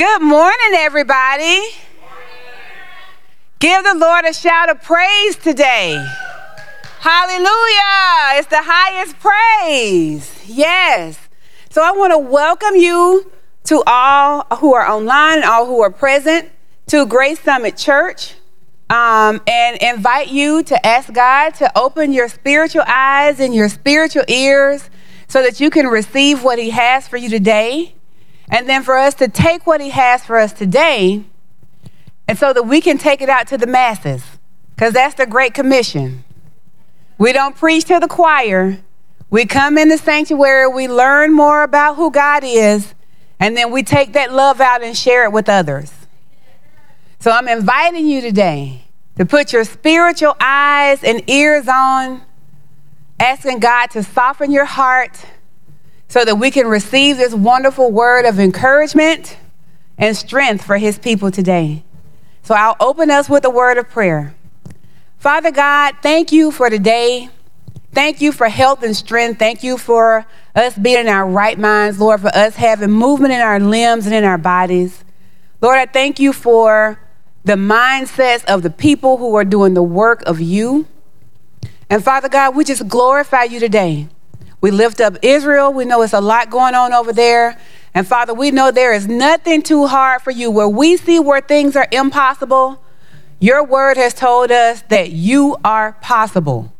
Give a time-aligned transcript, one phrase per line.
[0.00, 1.60] Good morning, everybody.
[3.58, 6.02] Give the Lord a shout of praise today.
[7.00, 8.38] Hallelujah.
[8.38, 10.42] It's the highest praise.
[10.46, 11.18] Yes.
[11.68, 13.30] So I want to welcome you
[13.64, 16.50] to all who are online and all who are present
[16.86, 18.36] to Grace Summit Church
[18.88, 24.24] um, and invite you to ask God to open your spiritual eyes and your spiritual
[24.28, 24.88] ears
[25.28, 27.96] so that you can receive what He has for you today.
[28.50, 31.24] And then for us to take what He has for us today,
[32.28, 34.22] and so that we can take it out to the masses,
[34.74, 36.24] because that's the Great Commission.
[37.16, 38.80] We don't preach to the choir.
[39.30, 42.94] We come in the sanctuary, we learn more about who God is,
[43.38, 45.92] and then we take that love out and share it with others.
[47.20, 48.86] So I'm inviting you today
[49.16, 52.22] to put your spiritual eyes and ears on,
[53.20, 55.24] asking God to soften your heart
[56.10, 59.38] so that we can receive this wonderful word of encouragement
[59.96, 61.84] and strength for his people today.
[62.42, 64.34] So I'll open us with a word of prayer.
[65.18, 67.28] Father God, thank you for today.
[67.92, 69.38] Thank you for health and strength.
[69.38, 70.26] Thank you for
[70.56, 74.14] us being in our right minds, Lord, for us having movement in our limbs and
[74.14, 75.04] in our bodies.
[75.60, 77.00] Lord, I thank you for
[77.44, 80.88] the mindsets of the people who are doing the work of you.
[81.88, 84.08] And Father God, we just glorify you today.
[84.60, 85.72] We lift up Israel.
[85.72, 87.58] We know it's a lot going on over there.
[87.94, 90.50] And Father, we know there is nothing too hard for you.
[90.50, 92.82] Where we see where things are impossible,
[93.40, 96.72] your word has told us that you are possible.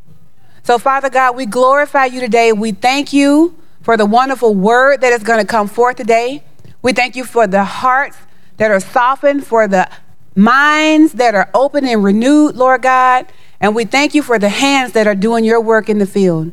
[0.63, 2.53] So, Father God, we glorify you today.
[2.53, 6.45] We thank you for the wonderful word that is going to come forth today.
[6.83, 8.17] We thank you for the hearts
[8.59, 9.89] that are softened, for the
[10.37, 13.27] minds that are open and renewed, Lord God.
[13.59, 16.53] And we thank you for the hands that are doing your work in the field.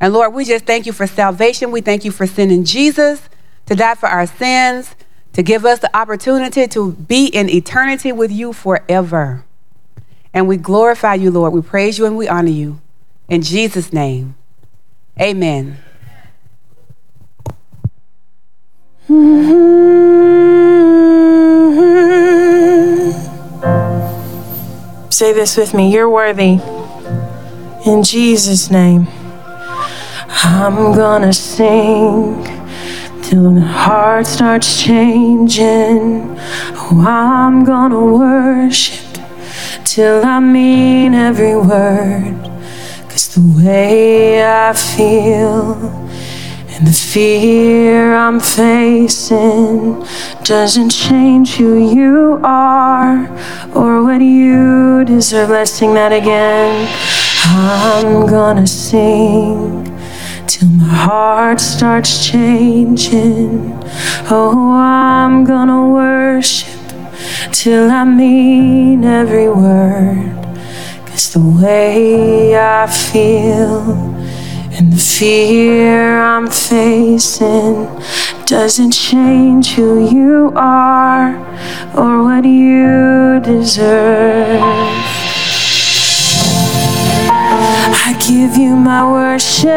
[0.00, 1.70] And Lord, we just thank you for salvation.
[1.70, 3.28] We thank you for sending Jesus
[3.66, 4.94] to die for our sins,
[5.32, 9.44] to give us the opportunity to be in eternity with you forever.
[10.32, 11.52] And we glorify you, Lord.
[11.52, 12.80] We praise you and we honor you.
[13.28, 14.34] In Jesus' name,
[15.20, 15.78] amen.
[25.10, 25.92] Say this with me.
[25.92, 26.58] You're worthy.
[27.86, 29.06] In Jesus' name,
[30.42, 32.42] I'm gonna sing
[33.22, 36.36] till my heart starts changing.
[36.76, 39.18] Oh, I'm gonna worship
[39.84, 42.34] till I mean every word.
[43.08, 45.74] Cause the way I feel
[46.74, 50.04] and the fear I'm facing
[50.42, 53.28] doesn't change who you are
[53.72, 55.50] or what you deserve.
[55.50, 56.88] Let's sing that again.
[57.46, 59.93] I'm gonna sing
[60.46, 63.72] till my heart starts changing.
[64.30, 66.80] Oh, I'm gonna worship
[67.52, 70.34] till I mean every word.
[71.06, 73.82] Cause the way I feel
[74.76, 77.86] and the fear I'm facing
[78.46, 81.36] doesn't change who you are
[81.96, 85.23] or what you deserve.
[88.46, 89.70] Give you my worship.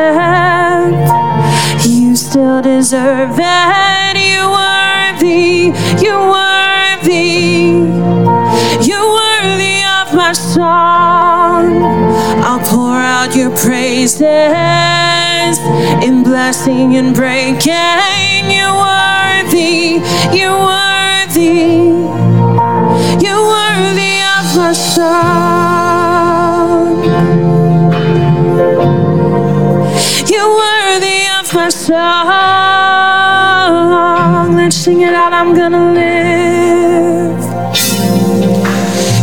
[1.87, 4.15] You still deserve it.
[4.29, 5.71] You're worthy.
[6.03, 7.79] You're worthy.
[8.87, 11.65] You're worthy of my song.
[12.43, 14.21] I'll pour out your praises
[16.03, 18.43] in blessing and breaking.
[18.55, 20.01] You're worthy.
[20.37, 21.87] You're worthy.
[23.23, 25.56] You're worthy of my song.
[31.87, 31.95] Song.
[34.57, 35.31] Let's sing it out.
[35.31, 37.39] I'm gonna live.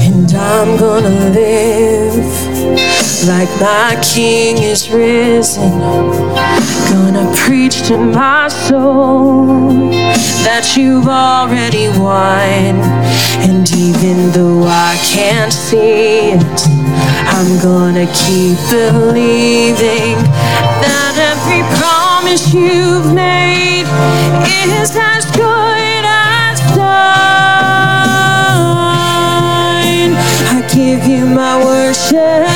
[0.07, 2.17] And I'm gonna live
[3.29, 5.79] like my King is risen.
[6.91, 9.47] Gonna preach to my soul
[10.47, 12.81] that you've already won.
[13.45, 16.61] And even though I can't see it,
[17.37, 20.17] I'm gonna keep believing
[22.35, 23.87] promise you've made
[24.67, 26.95] is as good as done.
[30.51, 32.49] I give you my worship.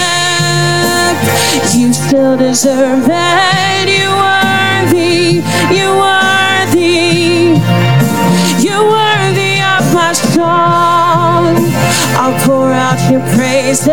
[1.78, 3.88] You still deserve it.
[3.88, 5.42] You're worthy.
[5.72, 7.54] You're worthy.
[8.60, 11.56] You're worthy of my song.
[12.18, 13.86] I'll pour out your praises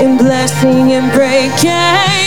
[0.00, 2.19] in blessing and breaking.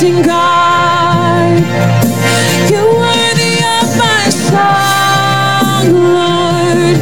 [0.00, 1.60] Amazing God.
[2.70, 6.96] You're worthy of my song, Lord.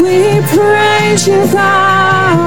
[0.00, 2.44] We praise you, God.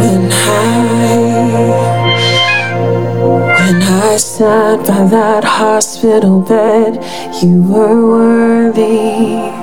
[0.00, 0.56] When I,
[3.58, 7.04] when I sat by that hospital bed,
[7.42, 9.61] you were worthy.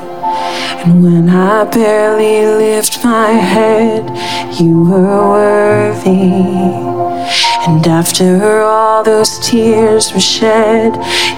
[0.81, 4.09] And when I barely lift my head,
[4.59, 6.99] you were worthy.
[7.67, 10.95] And after all those tears were shed,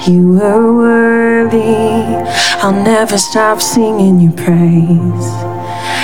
[0.07, 2.05] you were worthy.
[2.61, 5.27] I'll never stop singing your praise.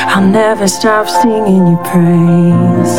[0.10, 2.98] I'll never stop singing your praise.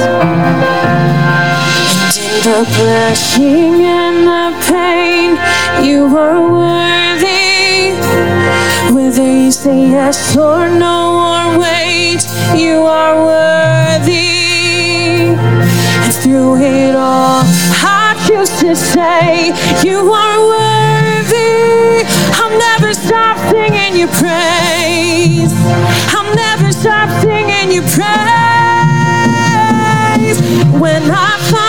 [1.90, 5.36] And in the blessing and the pain,
[5.84, 7.57] you are worthy.
[9.08, 12.20] Whether you say yes or no or wait,
[12.54, 14.12] you are worthy.
[16.04, 22.04] And through it all, I choose to say, You are worthy.
[22.36, 25.54] I'll never stop singing your praise.
[26.12, 28.08] I'll never stop singing your praise.
[30.78, 31.67] When I finally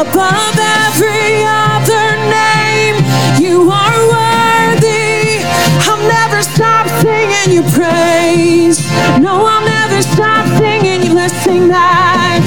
[0.00, 2.96] Above every other name,
[3.38, 5.44] you are worthy.
[5.84, 8.80] I'll never stop singing your praise.
[9.20, 11.12] No, I'll never stop singing you.
[11.12, 12.40] Let's sing that.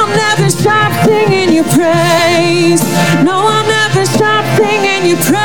[0.00, 2.80] I'll never stop singing your praise.
[3.22, 5.38] No, I'll never stop singing your praise.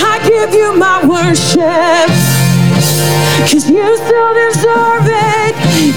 [0.00, 2.08] I give you my worship.
[3.52, 5.11] Cause you still deserve it.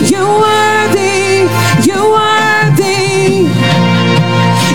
[0.03, 1.47] You're worthy.
[1.87, 3.47] You're worthy.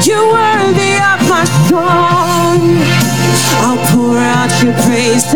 [0.06, 2.60] You're worthy of my song.
[3.60, 5.34] I'll pour out your praises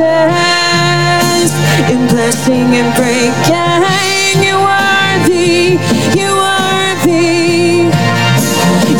[1.92, 4.40] in blessing and breaking.
[4.42, 5.78] You're worthy.
[6.16, 7.92] You're worthy.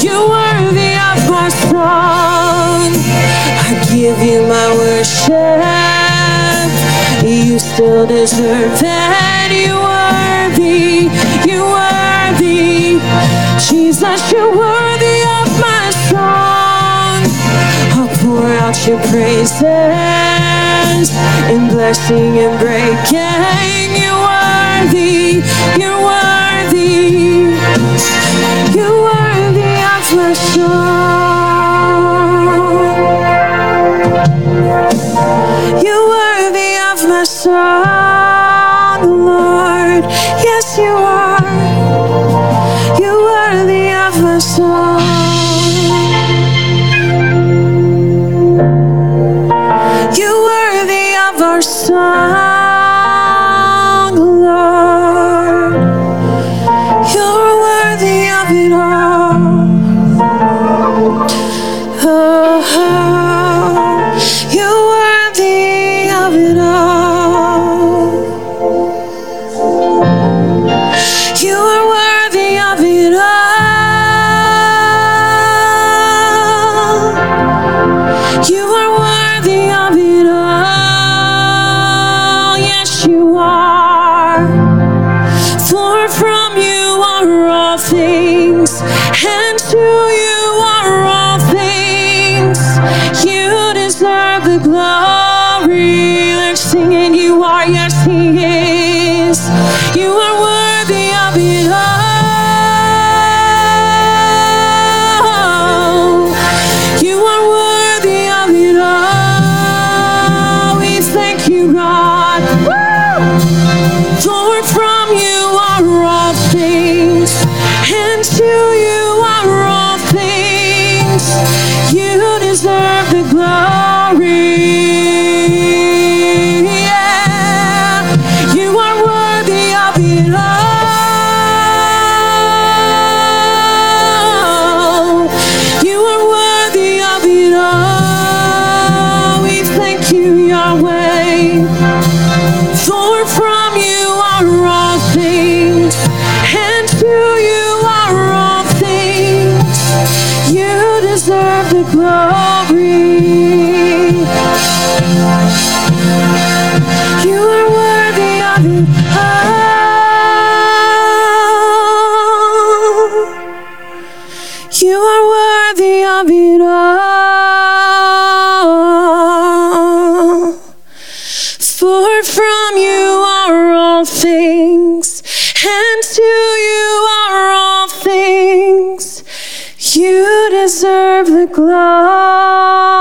[0.05, 2.93] You're worthy of my song.
[3.67, 5.55] I give you my worship.
[7.25, 9.67] You still deserve it.
[9.67, 9.94] You're
[13.59, 17.23] Jesus, you're worthy of my song.
[17.95, 19.63] I'll pour out your praises
[21.49, 23.95] in blessing and breaking.
[24.01, 25.43] You're worthy.
[25.79, 27.55] You're worthy.
[28.77, 31.05] You're worthy of my song.
[73.15, 73.44] Of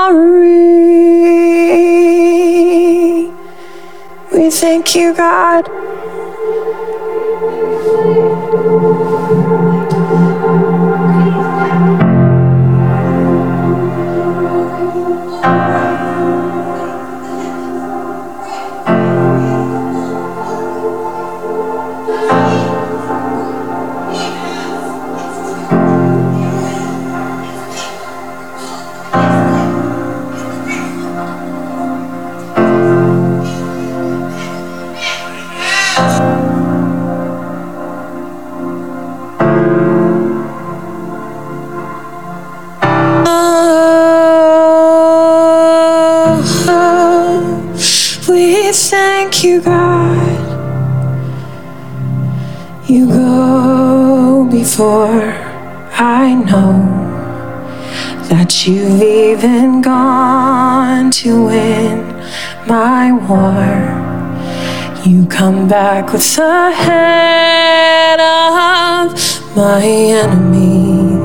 [0.04, 0.50] glory.
[4.32, 5.83] We thank you, God.
[65.44, 69.12] Come back with the head of
[69.54, 71.20] my enemy.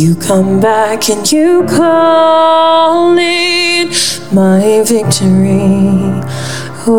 [0.00, 3.88] You come back and you call it
[4.32, 6.22] my victory.
[6.86, 6.92] Oh,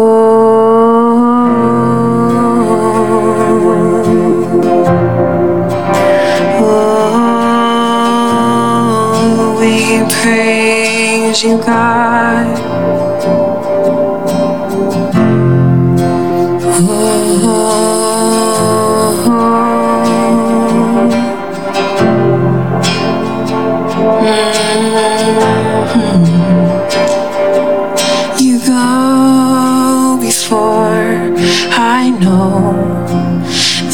[6.59, 12.62] oh we praise you, God.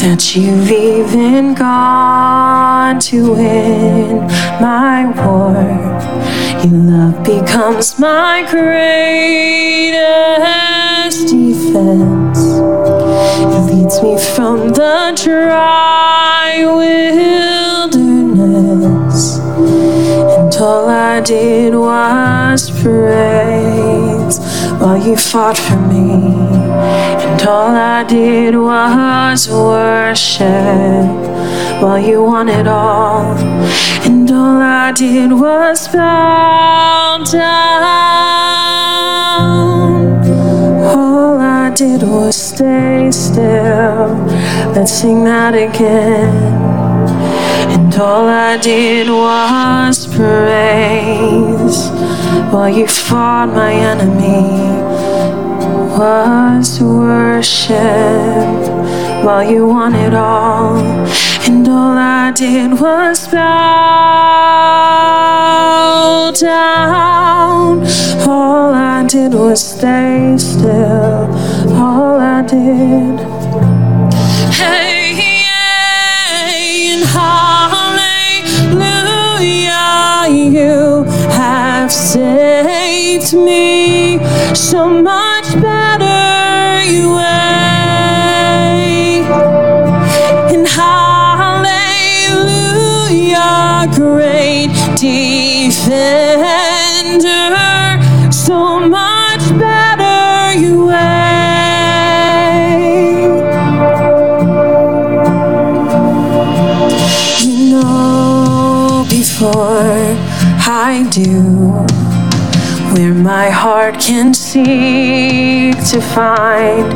[0.00, 4.26] That you've even gone to win
[4.58, 5.52] my war.
[6.64, 10.00] Your love becomes my greatest
[11.28, 12.38] defense.
[13.44, 18.00] It leads me from the dry wilderness.
[19.38, 24.38] And all I did was praise
[24.80, 26.49] while you fought for me.
[27.30, 30.46] And all I did was worship
[31.80, 33.36] while you won it all.
[34.04, 37.50] And all I did was bow down.
[40.82, 44.08] All I did was stay still.
[44.74, 46.34] Let's sing that again.
[47.70, 51.90] And all I did was praise
[52.52, 54.79] while you fought my enemy.
[56.00, 57.76] Was worship
[59.22, 60.78] while you it all.
[61.46, 63.36] And all I did was bow
[66.40, 67.84] down.
[68.26, 71.28] All I did was stay still.
[71.74, 73.20] All I did.
[74.54, 78.08] Hey, hey, and hallelujah,
[80.48, 84.18] you have saved me
[84.54, 85.39] so much
[110.92, 111.86] I do
[112.92, 116.90] where my heart can seek to find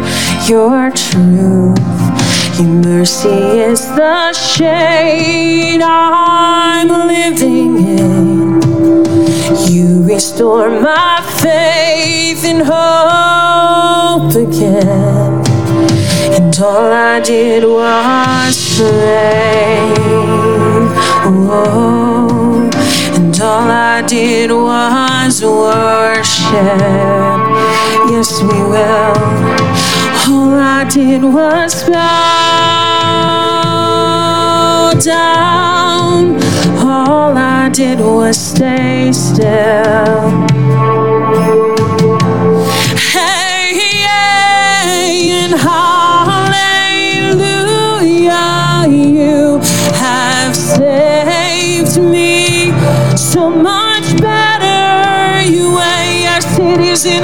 [0.49, 1.79] your truth.
[2.59, 8.61] Your mercy is the shade I'm living in.
[9.71, 15.45] You restore my faith and hope again.
[16.35, 19.95] And all I did was pray.
[21.47, 22.14] Whoa.
[23.55, 26.51] All I did was worship.
[28.11, 29.15] Yes, we will.
[30.29, 31.95] All I did was bow
[34.99, 36.35] down.
[36.85, 40.64] All I did was stay still.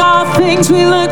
[0.00, 1.09] All things we look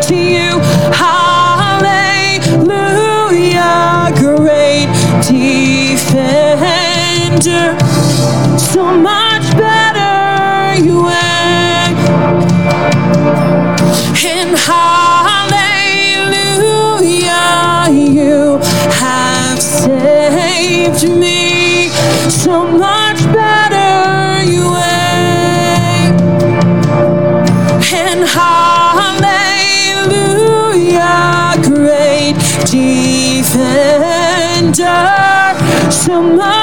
[34.73, 36.58] defender, so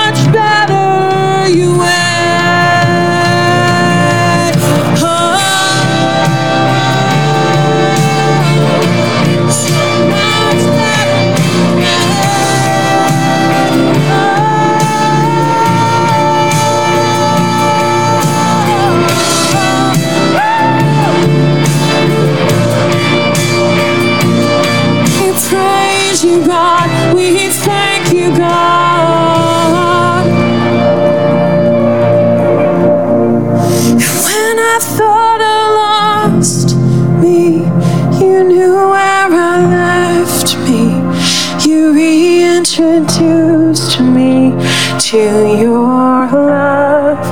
[45.16, 47.24] to your love.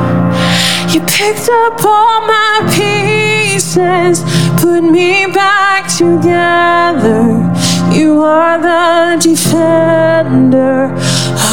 [0.93, 4.23] You picked up all my pieces,
[4.61, 7.51] put me back together.
[7.91, 10.93] You are the defender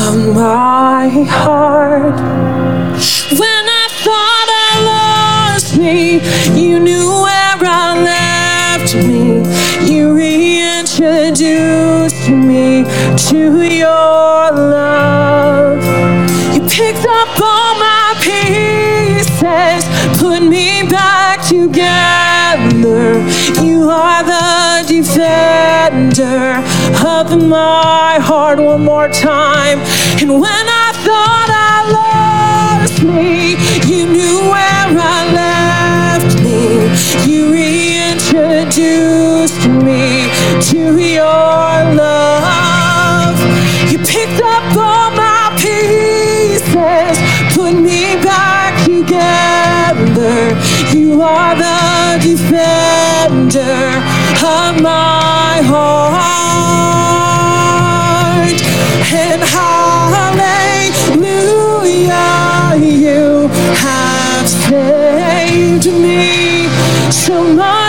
[0.06, 2.20] of my heart.
[3.40, 6.20] When I thought I lost me,
[6.54, 7.64] you knew where I
[8.12, 9.42] left me.
[9.92, 12.84] You reintroduced me
[13.28, 15.59] to your love.
[16.80, 19.84] Picked up all my pieces,
[20.18, 23.20] put me back together.
[23.62, 26.62] You are the defender
[27.06, 28.58] of my heart.
[28.60, 29.78] One more time.
[30.22, 36.60] And when I thought I lost me, you knew where I left me.
[37.30, 40.02] You reintroduced me
[40.70, 41.39] to your
[50.92, 54.03] You are the defender
[54.44, 56.20] of my heart.
[59.12, 60.37] And hallelujah,
[62.85, 66.68] you have saved me
[67.11, 67.79] so much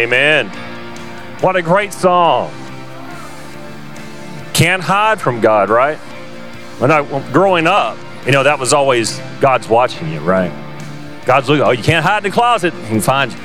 [0.00, 0.48] Amen.
[1.42, 2.50] What a great song.
[4.54, 5.98] Can't hide from God, right?
[6.78, 10.50] When I growing up, you know, that was always God's watching you, right?
[11.26, 12.72] God's looking, oh, you can't hide in the closet.
[12.72, 13.38] He can find you.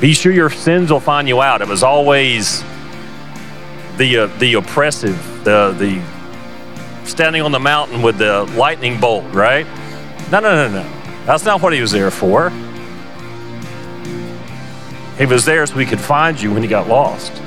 [0.00, 1.62] Be sure your sins will find you out.
[1.62, 2.62] It was always
[3.96, 9.66] the uh, the oppressive, the the standing on the mountain with the lightning bolt, right?
[10.32, 11.24] No, no, no, no.
[11.26, 12.50] That's not what he was there for.
[15.20, 17.42] He was there so he could find you when you got lost,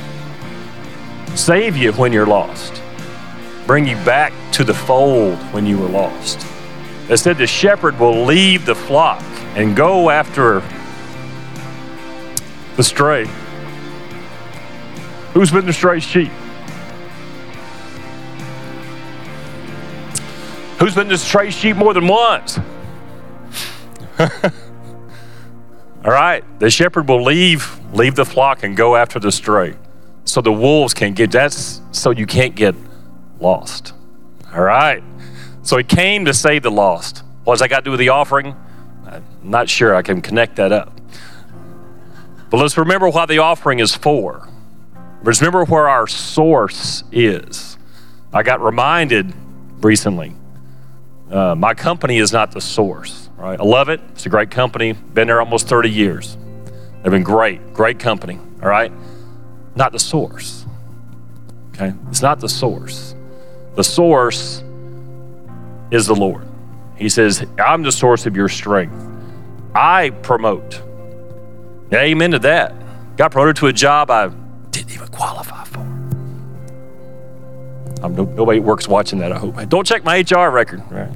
[1.33, 2.83] save you when you're lost,
[3.65, 6.45] bring you back to the fold when you were lost.
[7.09, 9.23] It said the shepherd will leave the flock
[9.55, 10.61] and go after
[12.75, 13.27] the stray.
[15.33, 16.29] Who's been the stray sheep?
[20.77, 22.59] Who's been the stray sheep more than once?
[26.05, 29.75] All right, the shepherd will leave leave the flock and go after the stray,
[30.25, 31.31] so the wolves can't get.
[31.31, 32.75] That's so you can't get
[33.39, 33.93] lost.
[34.53, 35.01] All right,
[35.61, 37.23] so he came to save the lost.
[37.45, 38.55] What does that got to do with the offering?
[39.05, 39.95] I'm not sure.
[39.95, 40.99] I can connect that up.
[42.49, 44.49] But let's remember why the offering is for.
[45.23, 47.77] Let's remember where our source is.
[48.33, 49.33] I got reminded
[49.81, 50.35] recently.
[51.31, 53.22] Uh, my company is not the source.
[53.43, 53.99] I love it.
[54.11, 54.93] It's a great company.
[54.93, 56.37] Been there almost 30 years.
[57.01, 58.39] They've been great, great company.
[58.61, 58.91] All right,
[59.75, 60.65] not the source.
[61.73, 63.15] Okay, it's not the source.
[63.75, 64.63] The source
[65.91, 66.47] is the Lord.
[66.95, 68.95] He says, "I'm the source of your strength."
[69.75, 70.81] I promote.
[71.91, 72.73] Amen to that.
[73.17, 74.29] Got promoted to a job I
[74.71, 75.79] didn't even qualify for.
[78.03, 79.67] I'm no, nobody work's watching that, I hope.
[79.69, 80.83] Don't check my HR record.
[80.89, 81.09] Right.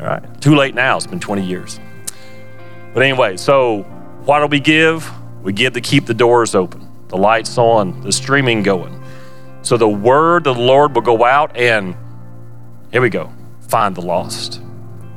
[0.00, 0.40] All right.
[0.40, 0.96] Too late now.
[0.96, 1.80] It's been 20 years.
[2.92, 3.82] But anyway, so
[4.24, 5.10] what do we give?
[5.42, 9.02] We give to keep the doors open, the lights on, the streaming going.
[9.62, 11.96] So the word of the Lord will go out and
[12.92, 13.32] here we go,
[13.68, 14.60] find the lost.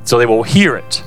[0.04, 1.02] So they will hear it.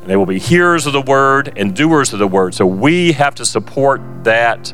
[0.00, 2.54] And they will be hearers of the word and doers of the word.
[2.54, 4.72] So we have to support that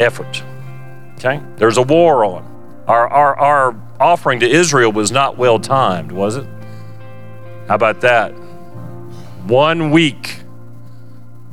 [0.00, 0.42] effort.
[1.14, 1.42] Okay?
[1.56, 2.84] There's a war on.
[2.86, 6.46] Our, our, our offering to Israel was not well timed, was it?
[7.70, 8.30] How about that?
[9.46, 10.40] One week,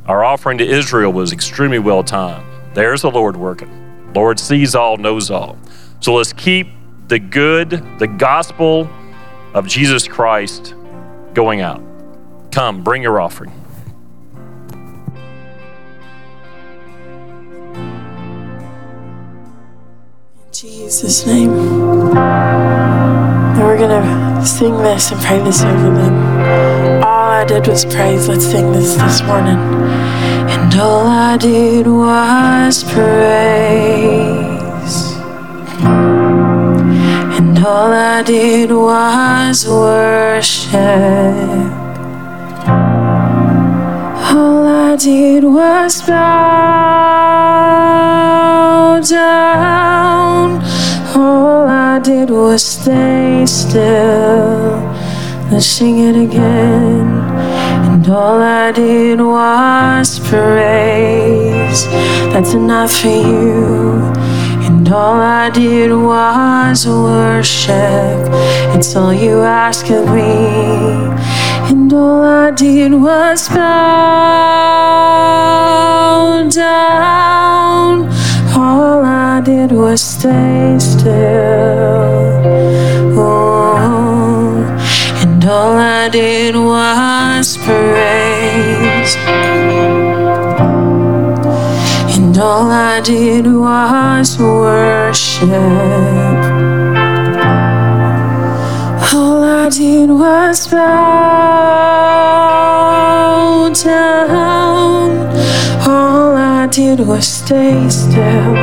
[0.08, 2.44] our offering to Israel was extremely well timed.
[2.74, 4.14] There's the Lord working.
[4.16, 5.60] Lord sees all, knows all.
[6.00, 6.70] So let's keep
[7.08, 8.90] the good, the gospel
[9.54, 10.74] of Jesus Christ
[11.36, 11.84] going out.
[12.52, 13.52] Come, bring your offering.
[20.34, 22.97] In Jesus' name.
[23.58, 26.14] And we're to sing this and pray this over them.
[27.04, 28.28] All I did was praise.
[28.28, 29.58] Let's sing this this morning.
[29.58, 33.02] And all I did was praise.
[37.40, 40.78] And all I did was worship.
[44.36, 46.14] All I did was bow
[49.02, 50.77] down.
[51.20, 54.78] All I did was stay still.
[55.50, 57.08] Let's sing it again.
[57.90, 61.88] And all I did was praise.
[62.32, 64.14] That's enough for you.
[64.68, 68.30] And all I did was worship.
[68.78, 71.10] It's all you ask of me.
[71.72, 74.68] And all I did was bow
[76.54, 78.08] down.
[78.60, 81.14] All I did was stay still.
[83.16, 84.66] Oh,
[85.22, 89.16] and all I did was praise.
[92.18, 95.52] And all I did was worship.
[99.14, 101.68] All I did was bow
[103.84, 105.12] down.
[105.88, 108.56] All I did was stay still.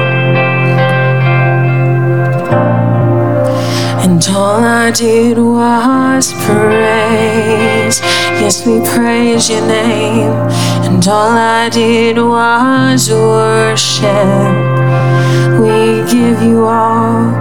[4.04, 8.00] And all I did was praise.
[8.40, 10.33] Yes, we praise your name.
[10.87, 14.04] And all I did was worship.
[15.61, 17.33] We give you all.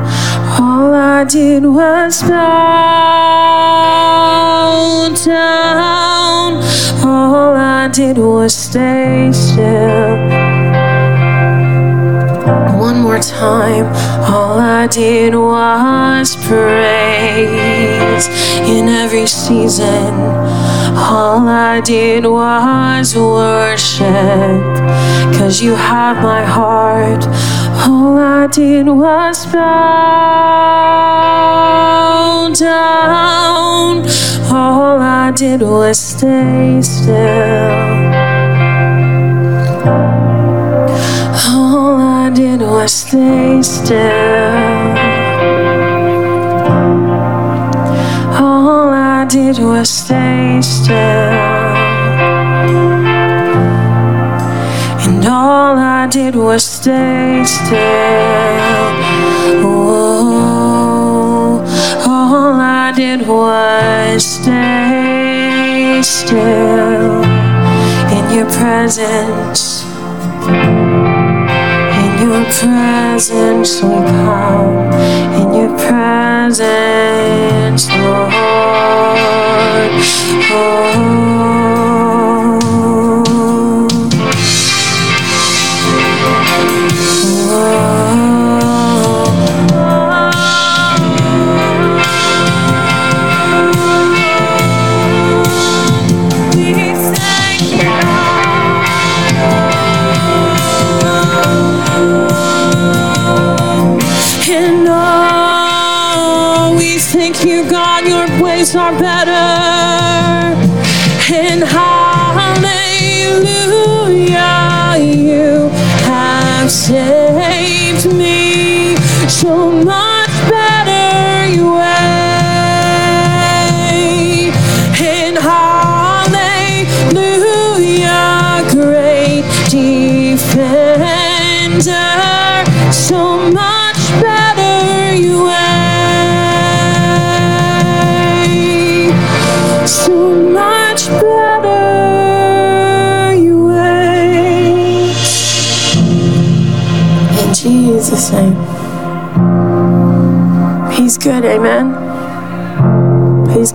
[0.62, 2.30] All I did was bow
[5.26, 6.62] down.
[7.04, 10.33] All I did was stay still.
[13.13, 13.86] More time,
[14.26, 18.28] all I did was praise
[18.67, 20.15] in every season.
[20.97, 24.08] All I did was worship,
[25.38, 27.28] cause you have my heart.
[27.88, 29.62] All I did was bow
[32.58, 34.08] down.
[34.52, 38.33] All I did was stay still.
[42.84, 43.98] Was stay still.
[48.43, 50.98] All I did was stay still.
[55.06, 57.80] And all I did was stay still.
[59.63, 60.43] Oh,
[62.06, 67.24] all I did was stay still
[68.17, 69.86] in your presence.
[72.60, 74.94] Presence we come.
[75.34, 78.32] In your presence, Lord.
[80.56, 82.12] Oh.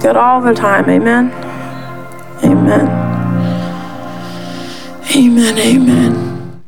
[0.08, 0.88] Good all the time.
[0.88, 1.30] Amen.
[2.42, 2.88] Amen.
[5.14, 5.58] Amen.
[5.58, 6.62] Amen.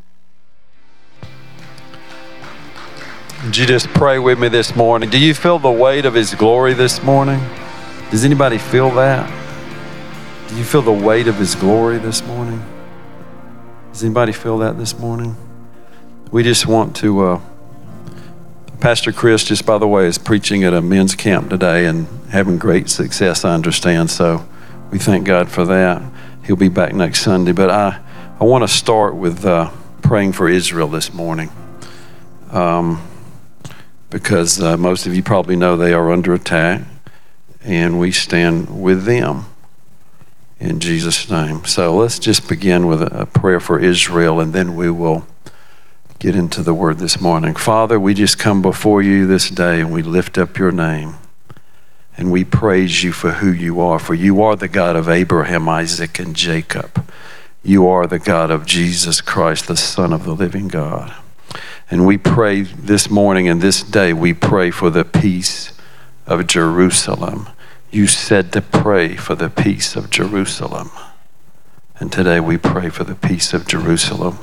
[3.43, 5.09] Would you just pray with me this morning?
[5.09, 7.41] Do you feel the weight of His glory this morning?
[8.11, 9.27] Does anybody feel that?
[10.51, 12.63] Do you feel the weight of His glory this morning?
[13.91, 15.35] Does anybody feel that this morning?
[16.31, 17.21] We just want to.
[17.21, 17.41] Uh,
[18.81, 22.57] Pastor Chris, just by the way, is preaching at a men's camp today and having
[22.57, 24.11] great success, I understand.
[24.11, 24.49] So
[24.91, 26.03] we thank God for that.
[26.47, 27.53] He'll be back next Sunday.
[27.53, 28.01] But I,
[28.41, 31.51] I want to start with uh, praying for Israel this morning.
[32.51, 33.07] Um,
[34.09, 36.81] because uh, most of you probably know they are under attack,
[37.63, 39.45] and we stand with them
[40.59, 41.67] in Jesus' name.
[41.67, 45.27] So let's just begin with a prayer for Israel, and then we will
[46.21, 47.55] get into the word this morning.
[47.55, 51.15] Father, we just come before you this day and we lift up your name
[52.15, 53.99] and we praise you for who you are.
[53.99, 57.11] For you are the God of Abraham, Isaac, and Jacob.
[57.63, 61.15] You are the God of Jesus Christ, the Son of the living God.
[61.91, 65.73] And we pray this morning and this day, we pray for the peace
[66.27, 67.49] of Jerusalem.
[67.91, 70.91] You said to pray for the peace of Jerusalem.
[71.99, 74.39] And today we pray for the peace of Jerusalem.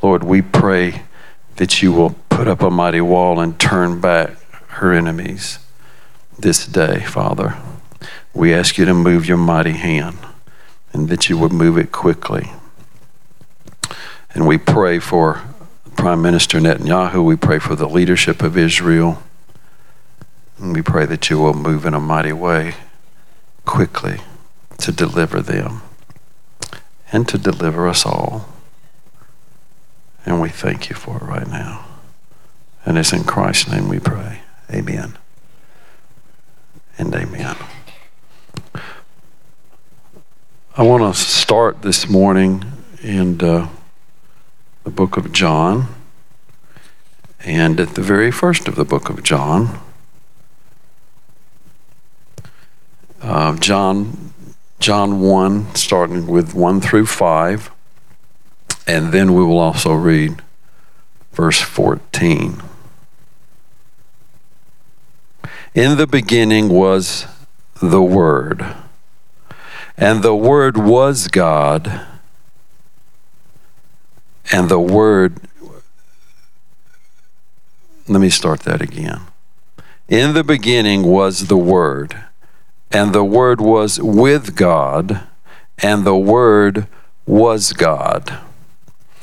[0.00, 1.02] Lord, we pray
[1.56, 4.30] that you will put up a mighty wall and turn back
[4.68, 5.58] her enemies
[6.38, 7.56] this day, Father.
[8.34, 10.18] We ask you to move your mighty hand
[10.92, 12.50] and that you would move it quickly.
[14.34, 15.42] And we pray for
[15.96, 17.24] Prime Minister Netanyahu.
[17.24, 19.22] We pray for the leadership of Israel.
[20.58, 22.74] And we pray that you will move in a mighty way
[23.64, 24.20] quickly
[24.78, 25.82] to deliver them
[27.10, 28.46] and to deliver us all.
[30.26, 31.84] And we thank you for it right now.
[32.84, 34.40] And it's in Christ's name we pray.
[34.70, 35.16] Amen.
[36.98, 37.56] And amen.
[40.76, 42.64] I want to start this morning
[43.02, 43.68] in uh,
[44.82, 45.94] the book of John.
[47.44, 49.78] And at the very first of the book of John,
[53.22, 54.34] uh, John,
[54.80, 57.70] John 1, starting with 1 through 5.
[58.86, 60.42] And then we will also read
[61.32, 62.62] verse 14.
[65.74, 67.26] In the beginning was
[67.82, 68.64] the Word,
[69.98, 72.06] and the Word was God,
[74.50, 75.40] and the Word.
[78.08, 79.20] Let me start that again.
[80.08, 82.16] In the beginning was the Word,
[82.90, 85.26] and the Word was with God,
[85.82, 86.86] and the Word
[87.26, 88.45] was God.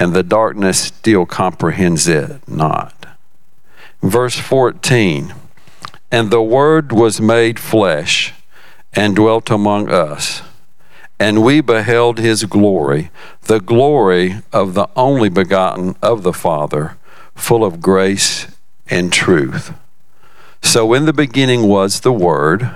[0.00, 3.06] and the darkness still comprehends it not.
[4.02, 5.34] Verse 14
[6.10, 8.32] And the Word was made flesh
[8.94, 10.40] and dwelt among us,
[11.20, 13.10] and we beheld his glory,
[13.42, 16.96] the glory of the only begotten of the Father,
[17.34, 18.46] full of grace
[18.88, 19.74] and truth.
[20.62, 22.70] So in the beginning was the Word,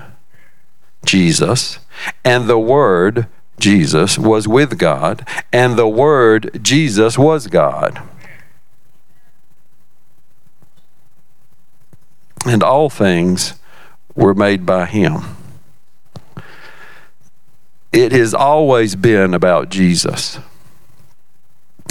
[1.07, 1.79] Jesus,
[2.23, 3.29] and the Word
[3.59, 8.03] Jesus, was with God, and the Word, Jesus, was God.
[12.47, 13.55] And all things
[14.15, 15.37] were made by Him.
[17.93, 20.39] It has always been about Jesus.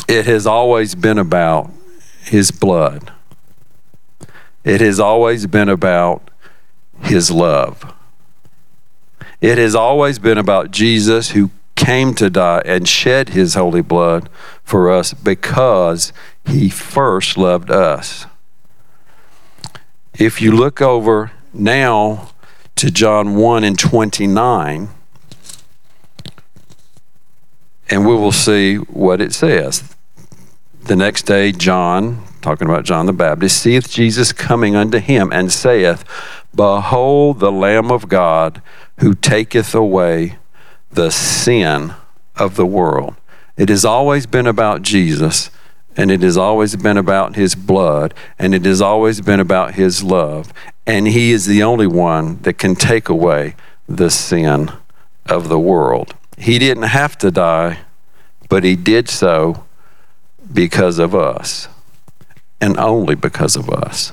[0.08, 1.72] It has always been about
[2.24, 3.12] His blood.
[4.64, 6.30] It has always been about
[7.02, 7.94] His love.
[9.44, 14.30] It has always been about Jesus who came to die and shed his holy blood
[14.64, 16.14] for us because
[16.46, 18.26] he first loved us.
[20.18, 22.30] If you look over now
[22.78, 24.88] to John 1 and 29,
[27.90, 29.94] and we will see what it says.
[30.86, 35.52] The next day, John, talking about John the Baptist, seeth Jesus coming unto him and
[35.52, 36.06] saith,
[36.56, 38.62] Behold the Lamb of God
[39.04, 40.38] who taketh away
[40.90, 41.94] the sin
[42.38, 43.14] of the world.
[43.58, 45.52] It has always been about Jesus,
[45.98, 50.04] and it has always been about his blood, and it has always been about his
[50.04, 50.54] love.
[50.86, 53.56] and he is the only one that can take away
[53.88, 54.70] the sin
[55.26, 56.14] of the world.
[56.38, 57.80] He didn't have to die,
[58.50, 59.64] but he did so
[60.54, 61.70] because of us,
[62.60, 64.12] and only because of us.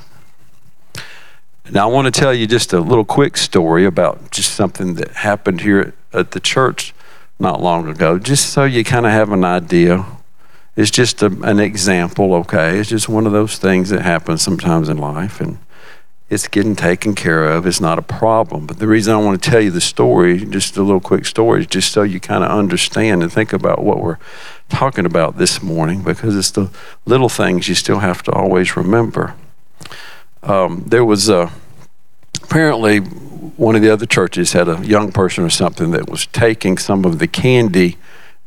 [1.73, 5.13] Now, I want to tell you just a little quick story about just something that
[5.13, 6.93] happened here at the church
[7.39, 10.05] not long ago, just so you kind of have an idea.
[10.75, 12.79] It's just a, an example, okay?
[12.79, 15.59] It's just one of those things that happens sometimes in life, and
[16.29, 17.67] it's getting taken care of.
[17.67, 18.67] It's not a problem.
[18.67, 21.61] But the reason I want to tell you the story, just a little quick story,
[21.61, 24.19] is just so you kind of understand and think about what we're
[24.69, 26.69] talking about this morning, because it's the
[27.05, 29.37] little things you still have to always remember.
[30.43, 31.51] Um, there was a,
[32.43, 36.79] apparently one of the other churches had a young person or something that was taking
[36.79, 37.97] some of the candy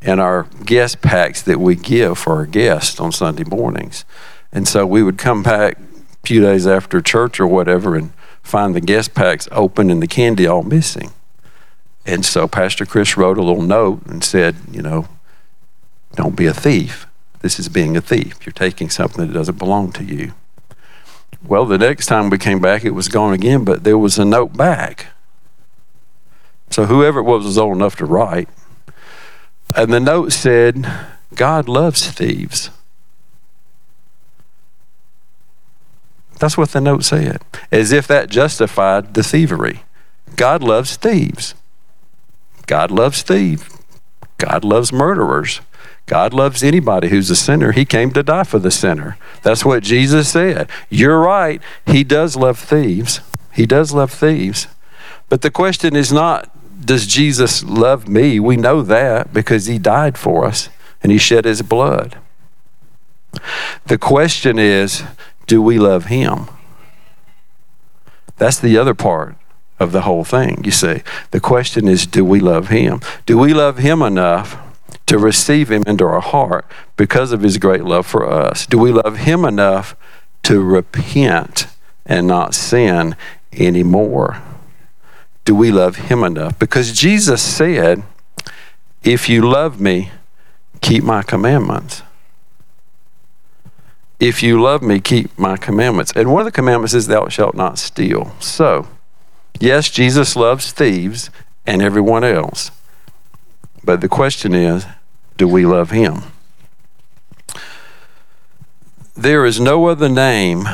[0.01, 4.05] in our guest packs that we give for our guests on Sunday mornings.
[4.51, 8.75] And so we would come back a few days after church or whatever and find
[8.75, 11.11] the guest packs open and the candy all missing.
[12.05, 15.07] And so Pastor Chris wrote a little note and said, you know,
[16.15, 17.07] don't be a thief.
[17.39, 18.45] This is being a thief.
[18.45, 20.33] You're taking something that doesn't belong to you.
[21.45, 24.25] Well, the next time we came back, it was gone again, but there was a
[24.25, 25.07] note back.
[26.69, 28.49] So whoever it was was old enough to write.
[29.75, 30.87] And the note said,
[31.35, 32.69] God loves thieves.
[36.39, 37.41] That's what the note said,
[37.71, 39.83] as if that justified the thievery.
[40.35, 41.55] God loves thieves.
[42.65, 43.69] God loves thieves.
[44.37, 45.61] God loves murderers.
[46.05, 47.71] God loves anybody who's a sinner.
[47.71, 49.17] He came to die for the sinner.
[49.41, 50.69] That's what Jesus said.
[50.89, 51.61] You're right.
[51.85, 53.21] He does love thieves.
[53.53, 54.67] He does love thieves.
[55.29, 56.49] But the question is not,
[56.85, 58.39] does Jesus love me?
[58.39, 60.69] We know that because he died for us
[61.01, 62.17] and he shed his blood.
[63.85, 65.03] The question is,
[65.47, 66.47] do we love him?
[68.37, 69.35] That's the other part
[69.79, 71.01] of the whole thing, you see.
[71.31, 73.01] The question is, do we love him?
[73.25, 74.57] Do we love him enough
[75.05, 76.65] to receive him into our heart
[76.97, 78.65] because of his great love for us?
[78.65, 79.95] Do we love him enough
[80.43, 81.67] to repent
[82.05, 83.15] and not sin
[83.53, 84.41] anymore?
[85.45, 86.57] Do we love him enough?
[86.57, 88.03] Because Jesus said,
[89.03, 90.11] If you love me,
[90.81, 92.01] keep my commandments.
[94.19, 96.13] If you love me, keep my commandments.
[96.15, 98.33] And one of the commandments is, Thou shalt not steal.
[98.39, 98.87] So,
[99.59, 101.29] yes, Jesus loves thieves
[101.65, 102.71] and everyone else.
[103.83, 104.85] But the question is,
[105.37, 106.23] do we love him?
[109.15, 110.65] There is no other name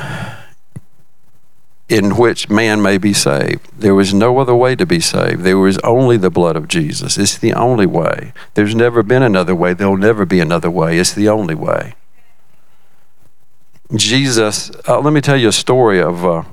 [1.89, 3.67] in which man may be saved.
[3.77, 5.41] There was no other way to be saved.
[5.41, 7.17] There was only the blood of Jesus.
[7.17, 8.31] It's the only way.
[8.53, 9.73] There's never been another way.
[9.73, 10.99] There'll never be another way.
[10.99, 11.95] It's the only way.
[13.95, 16.43] Jesus, uh, let me tell you a story of uh,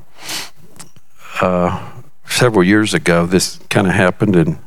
[1.42, 1.92] uh,
[2.26, 3.26] several years ago.
[3.26, 4.58] This kind of happened, and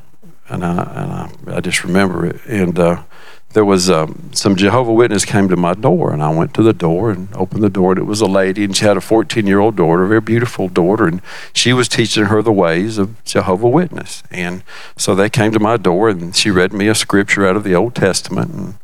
[0.49, 2.39] and I, and I, I, just remember it.
[2.45, 3.03] And uh,
[3.53, 6.73] there was um, some Jehovah Witness came to my door, and I went to the
[6.73, 9.47] door and opened the door, and it was a lady, and she had a 14
[9.47, 11.21] year old daughter, a very beautiful daughter, and
[11.53, 14.23] she was teaching her the ways of Jehovah Witness.
[14.29, 14.63] And
[14.97, 17.75] so they came to my door, and she read me a scripture out of the
[17.75, 18.75] Old Testament, and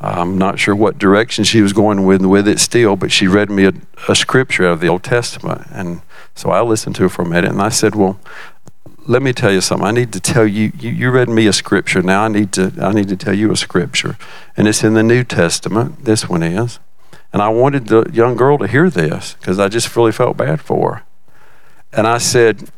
[0.00, 3.50] I'm not sure what direction she was going with with it still, but she read
[3.50, 3.72] me a,
[4.08, 6.02] a scripture out of the Old Testament, and
[6.36, 8.20] so I listened to her for a minute, and I said, "Well,
[9.08, 9.86] let me tell you something.
[9.86, 12.02] I need to tell you, you, you read me a scripture.
[12.02, 14.16] Now I need to I need to tell you a scripture.
[14.56, 16.04] And it's in the New Testament.
[16.04, 16.78] This one is.
[17.32, 20.60] And I wanted the young girl to hear this because I just really felt bad
[20.60, 21.02] for her.
[21.92, 22.70] And I said,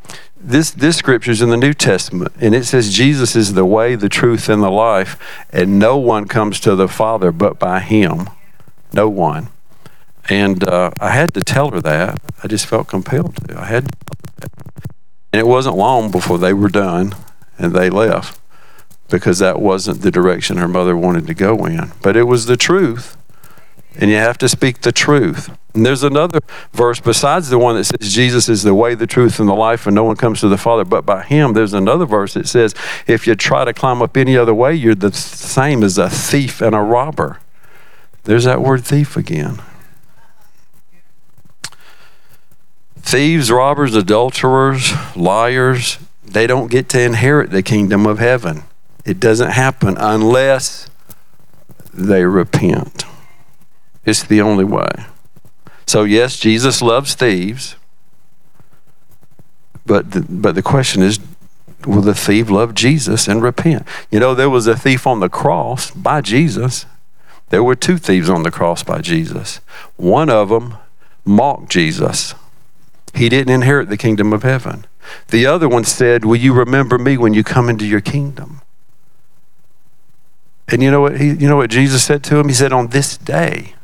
[0.43, 3.95] this, this scripture is in the New Testament, and it says Jesus is the way,
[3.95, 8.29] the truth, and the life, and no one comes to the Father but by Him.
[8.91, 9.49] No one.
[10.29, 12.21] And uh, I had to tell her that.
[12.41, 13.59] I just felt compelled to.
[13.59, 14.49] I had to.
[15.31, 17.13] And it wasn't long before they were done
[17.57, 18.39] and they left
[19.09, 21.91] because that wasn't the direction her mother wanted to go in.
[22.01, 23.17] But it was the truth.
[23.95, 25.55] And you have to speak the truth.
[25.73, 26.39] And there's another
[26.71, 29.85] verse besides the one that says Jesus is the way, the truth, and the life,
[29.85, 31.53] and no one comes to the Father but by Him.
[31.53, 32.73] There's another verse that says,
[33.05, 36.61] if you try to climb up any other way, you're the same as a thief
[36.61, 37.39] and a robber.
[38.23, 39.59] There's that word thief again.
[43.11, 48.63] Thieves, robbers, adulterers, liars, they don't get to inherit the kingdom of heaven.
[49.03, 50.89] It doesn't happen unless
[51.93, 53.03] they repent.
[54.05, 54.87] It's the only way.
[55.85, 57.75] So, yes, Jesus loves thieves.
[59.85, 61.19] But the, but the question is
[61.85, 63.85] will the thief love Jesus and repent?
[64.09, 66.85] You know, there was a thief on the cross by Jesus.
[67.49, 69.59] There were two thieves on the cross by Jesus.
[69.97, 70.75] One of them
[71.25, 72.35] mocked Jesus
[73.13, 74.85] He didn't inherit the kingdom of heaven.
[75.29, 78.61] The other one said, Will you remember me when you come into your kingdom?
[80.67, 82.47] And you know what he, you know what Jesus said to him?
[82.47, 83.75] He said, On this day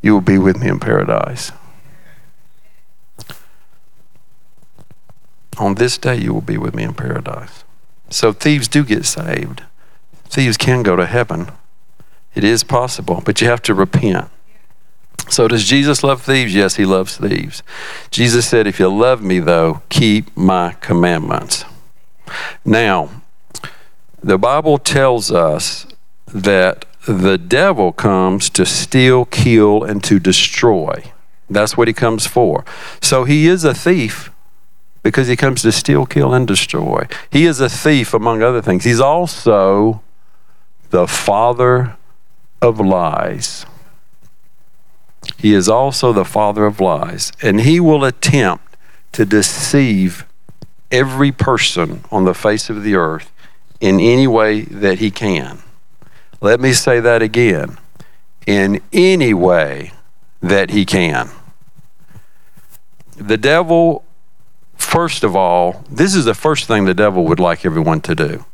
[0.00, 1.52] you will be with me in paradise.
[5.58, 7.64] On this day you will be with me in paradise.
[8.08, 9.62] So thieves do get saved.
[10.24, 11.52] Thieves can go to heaven.
[12.34, 14.30] It is possible, but you have to repent.
[15.28, 16.54] So, does Jesus love thieves?
[16.54, 17.62] Yes, he loves thieves.
[18.10, 21.64] Jesus said, If you love me, though, keep my commandments.
[22.64, 23.10] Now,
[24.22, 25.86] the Bible tells us
[26.26, 31.12] that the devil comes to steal, kill, and to destroy.
[31.50, 32.64] That's what he comes for.
[33.00, 34.30] So, he is a thief
[35.02, 37.06] because he comes to steal, kill, and destroy.
[37.30, 38.84] He is a thief, among other things.
[38.84, 40.02] He's also
[40.90, 41.96] the father
[42.60, 43.66] of lies.
[45.38, 48.76] He is also the father of lies, and he will attempt
[49.12, 50.26] to deceive
[50.90, 53.30] every person on the face of the earth
[53.80, 55.58] in any way that he can.
[56.40, 57.78] Let me say that again
[58.46, 59.92] in any way
[60.40, 61.30] that he can.
[63.16, 64.04] The devil,
[64.74, 68.44] first of all, this is the first thing the devil would like everyone to do.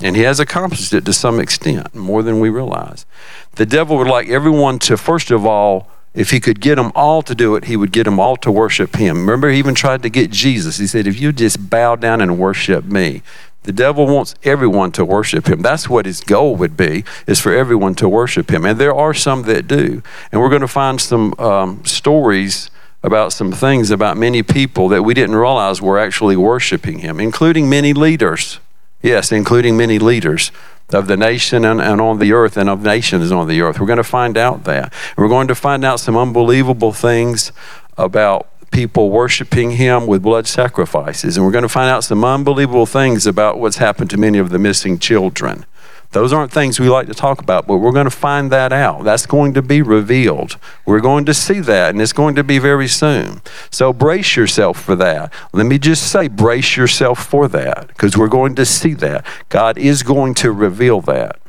[0.00, 3.06] And he has accomplished it to some extent, more than we realize.
[3.52, 7.22] The devil would like everyone to, first of all, if he could get them all
[7.22, 9.20] to do it, he would get them all to worship him.
[9.20, 10.78] Remember, he even tried to get Jesus.
[10.78, 13.22] He said, If you just bow down and worship me,
[13.64, 15.62] the devil wants everyone to worship him.
[15.62, 18.64] That's what his goal would be, is for everyone to worship him.
[18.64, 20.02] And there are some that do.
[20.30, 22.70] And we're going to find some um, stories
[23.02, 27.68] about some things about many people that we didn't realize were actually worshiping him, including
[27.68, 28.60] many leaders.
[29.02, 30.50] Yes, including many leaders
[30.92, 33.80] of the nation and, and on the earth and of nations on the earth.
[33.80, 34.92] We're going to find out that.
[35.16, 37.52] We're going to find out some unbelievable things
[37.96, 41.36] about people worshiping him with blood sacrifices.
[41.36, 44.50] And we're going to find out some unbelievable things about what's happened to many of
[44.50, 45.64] the missing children.
[46.10, 49.04] Those aren't things we like to talk about, but we're going to find that out.
[49.04, 50.56] That's going to be revealed.
[50.86, 53.42] We're going to see that, and it's going to be very soon.
[53.70, 55.32] So brace yourself for that.
[55.52, 59.26] Let me just say, brace yourself for that, because we're going to see that.
[59.48, 61.40] God is going to reveal that.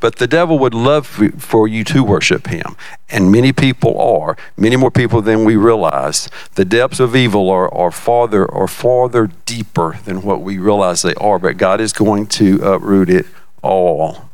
[0.00, 2.76] But the devil would love for you to worship him.
[3.08, 6.28] And many people are, many more people than we realize.
[6.54, 11.14] The depths of evil are, are farther or farther deeper than what we realize they
[11.14, 11.38] are.
[11.38, 13.26] But God is going to uproot it
[13.62, 14.30] all.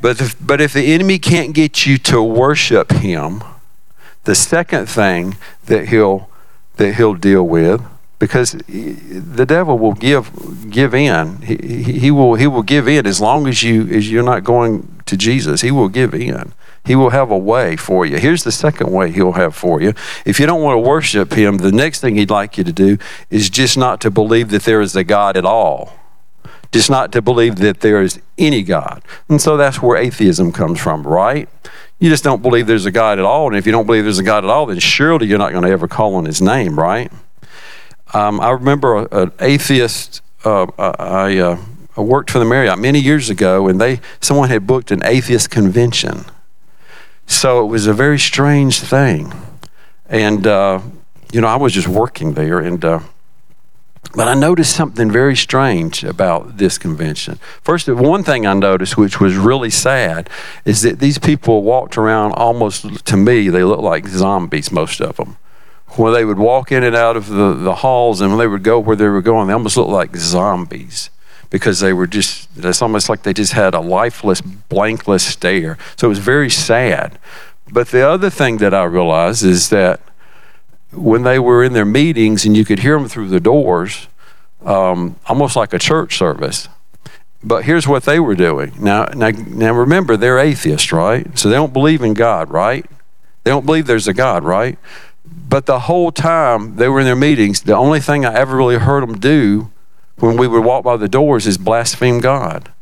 [0.00, 3.44] But if, but if the enemy can't get you to worship him,
[4.24, 6.28] the second thing that he'll
[6.76, 7.82] that he'll deal with
[8.22, 11.42] because the devil will give give in.
[11.42, 15.02] He, he, will he will give in as long as you as you're not going
[15.06, 15.62] to Jesus.
[15.62, 16.52] He will give in.
[16.84, 18.18] He will have a way for you.
[18.18, 19.92] Here's the second way he'll have for you.
[20.24, 22.96] If you don't want to worship him, the next thing he'd like you to do
[23.28, 25.92] is just not to believe that there is a God at all.
[26.70, 29.02] Just not to believe that there is any God.
[29.28, 31.48] And so that's where atheism comes from, right?
[31.98, 33.48] You just don't believe there's a God at all.
[33.48, 35.64] And if you don't believe there's a God at all, then surely you're not going
[35.64, 37.10] to ever call on his name, right?
[38.14, 40.20] Um, I remember an atheist.
[40.44, 41.58] Uh, I, uh,
[41.96, 45.50] I worked for the Marriott many years ago, and they someone had booked an atheist
[45.50, 46.24] convention.
[47.26, 49.32] So it was a very strange thing,
[50.06, 50.80] and uh,
[51.32, 53.00] you know I was just working there, and uh,
[54.14, 57.38] but I noticed something very strange about this convention.
[57.62, 60.28] First, one thing I noticed, which was really sad,
[60.66, 63.48] is that these people walked around almost to me.
[63.48, 65.38] They looked like zombies, most of them
[65.96, 68.62] when they would walk in and out of the, the halls and when they would
[68.62, 71.10] go where they were going, they almost looked like zombies
[71.50, 75.76] because they were just, it's almost like they just had a lifeless, blankless stare.
[75.96, 77.18] So it was very sad.
[77.70, 80.00] But the other thing that I realized is that
[80.92, 84.08] when they were in their meetings and you could hear them through the doors,
[84.64, 86.68] um, almost like a church service.
[87.44, 88.72] But here's what they were doing.
[88.78, 91.38] Now, now, now remember, they're atheists, right?
[91.38, 92.86] So they don't believe in God, right?
[93.44, 94.78] They don't believe there's a God, right?
[95.24, 98.78] But the whole time they were in their meetings, the only thing I ever really
[98.78, 99.70] heard them do
[100.18, 102.72] when we would walk by the doors is blaspheme God.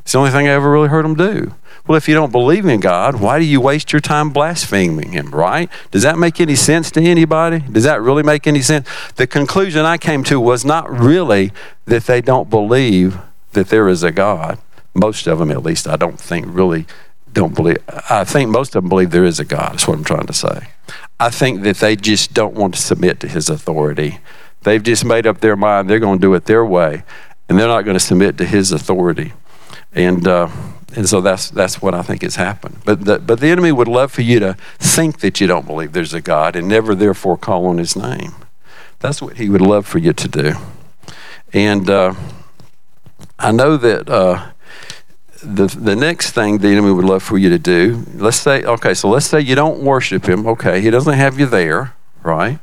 [0.00, 1.54] It's the only thing I ever really heard them do.
[1.86, 5.30] Well, if you don't believe in God, why do you waste your time blaspheming Him,
[5.30, 5.70] right?
[5.90, 7.60] Does that make any sense to anybody?
[7.60, 8.88] Does that really make any sense?
[9.16, 11.52] The conclusion I came to was not really
[11.84, 13.18] that they don't believe
[13.52, 14.58] that there is a God.
[14.94, 16.86] Most of them, at least, I don't think really
[17.34, 17.78] don't believe.
[18.08, 20.32] I think most of them believe there is a God, is what I'm trying to
[20.32, 20.68] say.
[21.20, 24.20] I think that they just don't want to submit to his authority.
[24.62, 27.02] They've just made up their mind they're going to do it their way,
[27.48, 29.32] and they're not going to submit to his authority.
[29.92, 30.48] And, uh,
[30.96, 32.78] and so that's, that's what I think has happened.
[32.84, 35.92] But the, but the enemy would love for you to think that you don't believe
[35.92, 38.34] there's a God and never therefore call on his name.
[39.00, 40.54] That's what he would love for you to do.
[41.52, 42.14] And uh,
[43.38, 44.50] I know that uh,
[45.44, 48.94] the, the next thing the enemy would love for you to do, let's say, okay,
[48.94, 50.46] so let's say you don't worship him.
[50.46, 52.58] Okay, he doesn't have you there, right?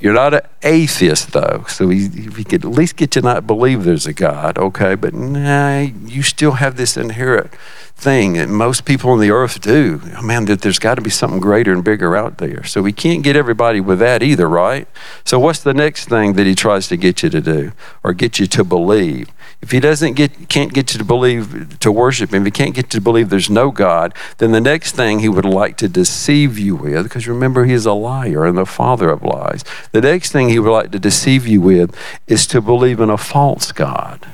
[0.00, 3.84] You're not an atheist, though, so he, he could at least get you not believe
[3.84, 7.50] there's a God, okay, but nah, you still have this inherent
[7.96, 10.00] thing that most people on the earth do.
[10.16, 12.64] Oh, man, that there's got to be something greater and bigger out there.
[12.64, 14.86] So we can't get everybody with that either, right?
[15.24, 17.72] So what's the next thing that he tries to get you to do
[18.02, 19.30] or get you to believe?
[19.62, 22.74] If he doesn't get can't get you to believe to worship him, if he can't
[22.74, 25.88] get you to believe there's no God, then the next thing he would like to
[25.88, 29.64] deceive you with, because remember he is a liar and the father of lies.
[29.92, 33.16] The next thing he would like to deceive you with is to believe in a
[33.16, 34.26] false God.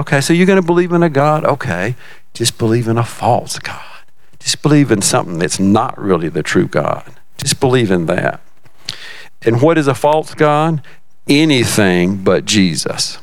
[0.00, 1.44] Okay, so you're going to believe in a God?
[1.44, 1.94] Okay.
[2.32, 3.84] Just believe in a false God.
[4.38, 7.04] Just believe in something that's not really the true God.
[7.36, 8.40] Just believe in that.
[9.42, 10.82] And what is a false God?
[11.28, 13.18] Anything but Jesus.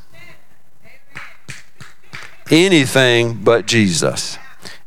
[2.52, 4.38] Anything but Jesus.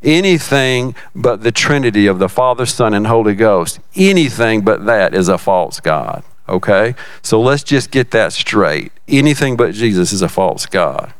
[0.01, 3.81] Anything but the Trinity of the Father, Son, and Holy Ghost.
[3.97, 6.23] Anything but that is a false God.
[6.49, 6.95] Okay?
[7.21, 8.93] So let's just get that straight.
[9.09, 11.13] Anything but Jesus is a false God.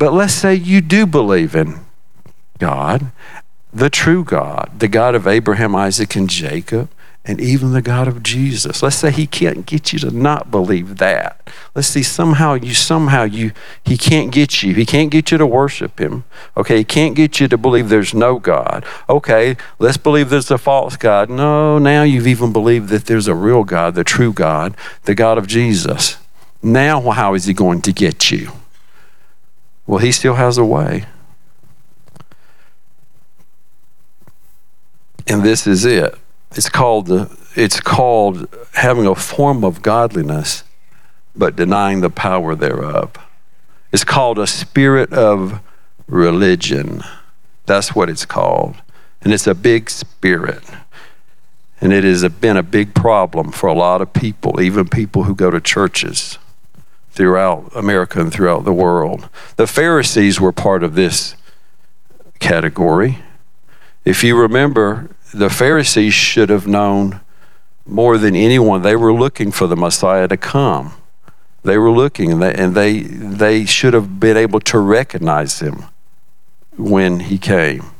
[0.00, 1.78] But let's say you do believe in
[2.58, 3.12] God,
[3.70, 6.88] the true God, the God of Abraham, Isaac, and Jacob,
[7.26, 8.82] and even the God of Jesus.
[8.82, 11.46] Let's say he can't get you to not believe that.
[11.74, 13.52] Let's see somehow you somehow you
[13.84, 14.72] he can't get you.
[14.72, 16.24] He can't get you to worship him.
[16.56, 18.86] Okay, he can't get you to believe there's no God.
[19.06, 21.28] Okay, let's believe there's a false God.
[21.28, 24.74] No, now you've even believed that there's a real God, the true God,
[25.04, 26.16] the God of Jesus.
[26.62, 28.52] Now how is he going to get you?
[29.90, 31.06] Well, he still has a way.
[35.26, 36.14] And this is it.
[36.52, 40.62] It's called the it's called having a form of godliness
[41.34, 43.14] but denying the power thereof.
[43.90, 45.58] It's called a spirit of
[46.06, 47.02] religion.
[47.66, 48.76] That's what it's called.
[49.22, 50.62] And it's a big spirit.
[51.80, 55.34] And it has been a big problem for a lot of people, even people who
[55.34, 56.38] go to churches
[57.10, 59.28] throughout America and throughout the world.
[59.56, 61.34] The Pharisees were part of this
[62.38, 63.18] category.
[64.04, 67.20] If you remember, the Pharisees should have known
[67.86, 68.82] more than anyone.
[68.82, 70.92] They were looking for the Messiah to come.
[71.62, 75.84] They were looking, and they, and they, they should have been able to recognize him
[76.76, 77.90] when he came.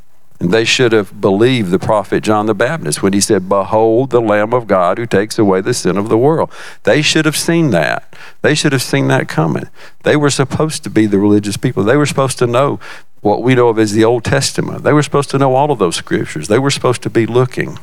[0.41, 4.22] And they should have believed the prophet John the Baptist when he said, Behold the
[4.22, 6.51] Lamb of God who takes away the sin of the world.
[6.84, 8.14] They should have seen that.
[8.41, 9.68] They should have seen that coming.
[10.03, 11.84] They were supposed to be the religious people.
[11.84, 12.80] They were supposed to know
[13.20, 14.82] what we know of as the Old Testament.
[14.82, 16.49] They were supposed to know all of those scriptures.
[16.49, 17.78] They were supposed to be looking,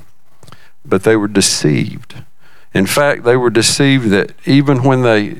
[0.84, 2.24] but they were deceived.
[2.74, 5.36] In fact, they were deceived that even when they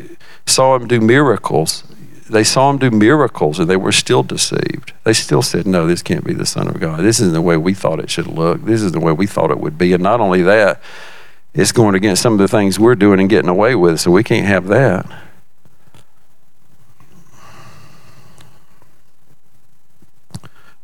[0.46, 1.84] saw him do miracles,
[2.30, 4.94] they saw him do miracles and they were still deceived.
[5.04, 7.02] They still said, No, this can't be the Son of God.
[7.02, 8.64] This isn't the way we thought it should look.
[8.66, 9.94] This is the way we thought it would be.
[9.94, 10.82] And not only that,
[11.54, 14.24] it's going against some of the things we're doing and getting away with, so we
[14.24, 15.10] can't have that.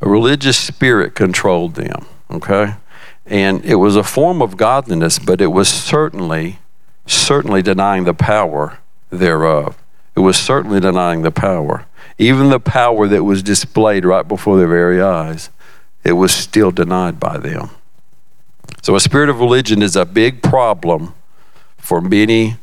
[0.01, 2.75] A religious spirit controlled them, okay?
[3.25, 6.59] And it was a form of godliness, but it was certainly,
[7.05, 8.79] certainly denying the power
[9.11, 9.77] thereof.
[10.23, 11.85] Was certainly denying the power.
[12.17, 15.49] Even the power that was displayed right before their very eyes,
[16.05, 17.71] it was still denied by them.
[18.81, 21.13] So, a spirit of religion is a big problem
[21.77, 22.55] for many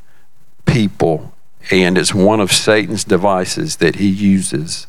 [0.65, 1.35] people,
[1.71, 4.87] and it's one of Satan's devices that he uses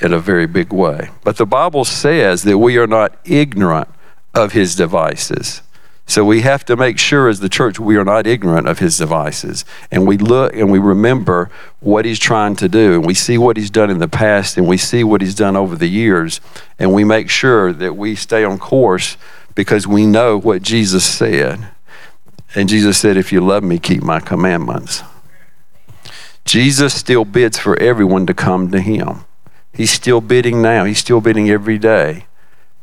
[0.00, 1.10] in a very big way.
[1.24, 3.88] But the Bible says that we are not ignorant
[4.34, 5.62] of his devices.
[6.06, 8.98] So we have to make sure as the church we are not ignorant of his
[8.98, 9.64] devices.
[9.90, 11.50] And we look and we remember
[11.80, 12.94] what he's trying to do.
[12.94, 15.56] And we see what he's done in the past and we see what he's done
[15.56, 16.40] over the years.
[16.78, 19.16] And we make sure that we stay on course
[19.54, 21.68] because we know what Jesus said.
[22.54, 25.02] And Jesus said, If you love me, keep my commandments.
[26.44, 29.24] Jesus still bids for everyone to come to him.
[29.72, 32.26] He's still bidding now, he's still bidding every day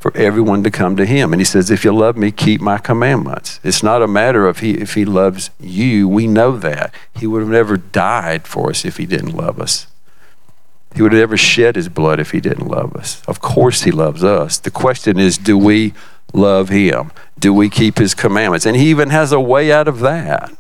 [0.01, 1.31] for everyone to come to him.
[1.31, 3.59] And he says, If you love me, keep my commandments.
[3.63, 6.07] It's not a matter of he, if he loves you.
[6.07, 6.93] We know that.
[7.13, 9.85] He would have never died for us if he didn't love us.
[10.95, 13.21] He would have never shed his blood if he didn't love us.
[13.27, 14.57] Of course, he loves us.
[14.57, 15.93] The question is, do we
[16.33, 17.11] love him?
[17.39, 18.65] Do we keep his commandments?
[18.65, 20.51] And he even has a way out of that.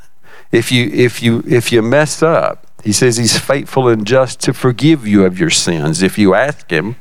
[0.51, 4.53] If you, if you, if you mess up, He says he's faithful and just to
[4.53, 6.95] forgive you of your sins if you ask him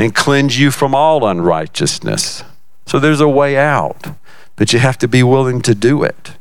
[0.00, 2.42] and cleanse you from all unrighteousness.
[2.86, 4.16] So there's a way out,
[4.56, 6.32] but you have to be willing to do it.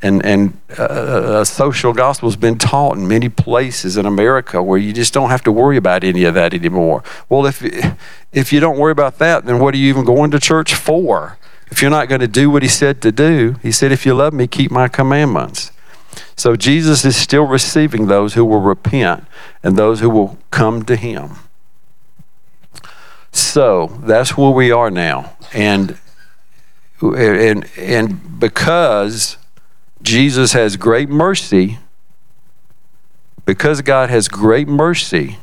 [0.00, 4.78] And, and uh, a social gospel has been taught in many places in America where
[4.78, 7.02] you just don't have to worry about any of that anymore.
[7.28, 7.64] Well, if,
[8.32, 11.36] if you don't worry about that, then what are you even going to church for?
[11.70, 14.14] If you're not going to do what he said to do, he said, If you
[14.14, 15.72] love me, keep my commandments.
[16.36, 19.24] So Jesus is still receiving those who will repent
[19.64, 21.38] and those who will come to him.
[23.34, 25.36] So that's where we are now.
[25.52, 25.98] And
[27.02, 29.36] and and because
[30.02, 31.78] Jesus has great mercy,
[33.44, 35.38] because God has great mercy,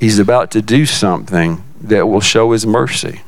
[0.00, 3.20] he's about to do something that will show his mercy.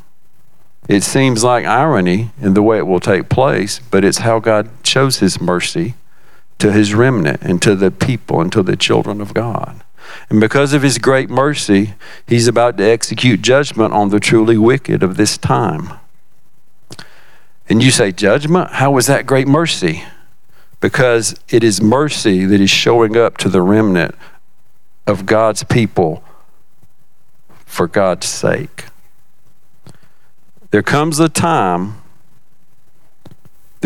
[0.88, 4.70] It seems like irony in the way it will take place, but it's how God
[4.82, 5.94] shows his mercy
[6.58, 9.82] to his remnant and to the people and to the children of God.
[10.28, 11.94] And because of his great mercy,
[12.26, 15.98] he's about to execute judgment on the truly wicked of this time.
[17.68, 18.72] And you say, Judgment?
[18.72, 20.04] How was that great mercy?
[20.80, 24.14] Because it is mercy that is showing up to the remnant
[25.06, 26.22] of God's people
[27.64, 28.86] for God's sake.
[30.70, 32.02] There comes a time,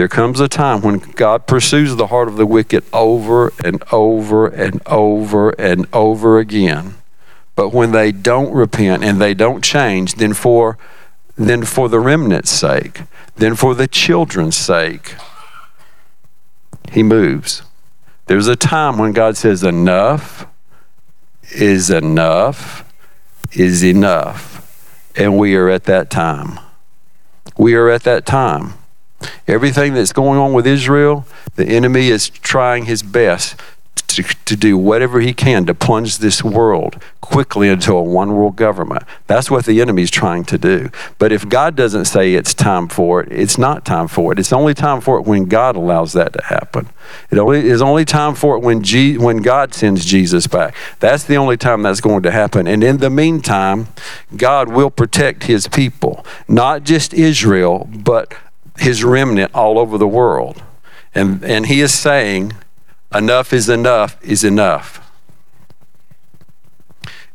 [0.00, 4.46] there comes a time when God pursues the heart of the wicked over and over
[4.46, 6.94] and over and over again.
[7.54, 10.78] But when they don't repent and they don't change, then for
[11.36, 13.02] then for the remnant's sake,
[13.36, 15.16] then for the children's sake,
[16.90, 17.60] he moves.
[18.24, 20.46] There's a time when God says, Enough
[21.52, 22.90] is enough
[23.52, 25.12] is enough.
[25.14, 26.58] And we are at that time.
[27.58, 28.79] We are at that time.
[29.46, 33.56] Everything that's going on with Israel, the enemy is trying his best
[34.10, 38.56] to, to do whatever he can to plunge this world quickly into a one world
[38.56, 39.04] government.
[39.26, 40.90] That's what the enemy is trying to do.
[41.18, 44.38] But if God doesn't say it's time for it, it's not time for it.
[44.38, 46.88] It's only time for it when God allows that to happen.
[47.30, 50.74] It only is only time for it when G, when God sends Jesus back.
[50.98, 52.66] That's the only time that's going to happen.
[52.66, 53.88] And in the meantime,
[54.36, 58.34] God will protect his people, not just Israel, but
[58.80, 60.62] his remnant all over the world.
[61.14, 62.54] And and he is saying
[63.14, 64.96] enough is enough is enough.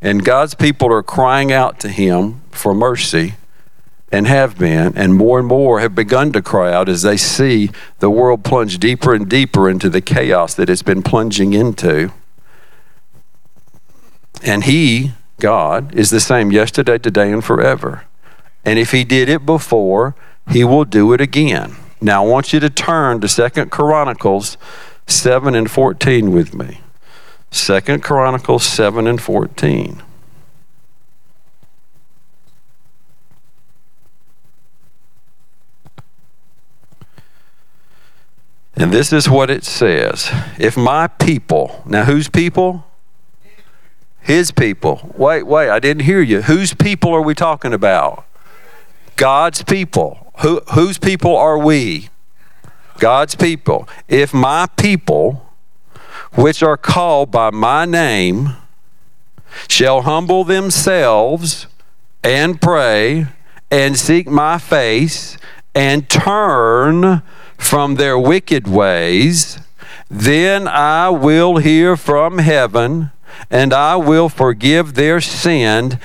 [0.01, 3.35] And God's people are crying out to him for mercy
[4.11, 7.69] and have been, and more and more have begun to cry out as they see
[7.99, 12.11] the world plunge deeper and deeper into the chaos that it's been plunging into.
[14.43, 18.05] And He, God, is the same yesterday, today, and forever.
[18.63, 20.15] And if He did it before,
[20.49, 21.75] He will do it again.
[22.01, 24.57] Now I want you to turn to Second Chronicles
[25.07, 26.81] 7 and 14 with me.
[27.51, 30.01] Second Chronicles 7 and 14.
[38.77, 40.29] And this is what it says
[40.59, 42.85] If my people, now whose people?
[44.19, 45.13] His people.
[45.15, 46.41] Wait, wait, I didn't hear you.
[46.41, 48.25] Whose people are we talking about?
[49.15, 50.24] God's people.
[50.41, 52.09] Who, whose people are we?
[52.99, 53.87] God's people.
[54.07, 55.49] If my people,
[56.33, 58.55] which are called by my name,
[59.67, 61.67] shall humble themselves
[62.23, 63.27] and pray
[63.71, 65.37] and seek my face
[65.73, 67.21] and turn
[67.57, 69.59] from their wicked ways,
[70.09, 73.11] then I will hear from heaven
[73.49, 75.99] and I will forgive their sin.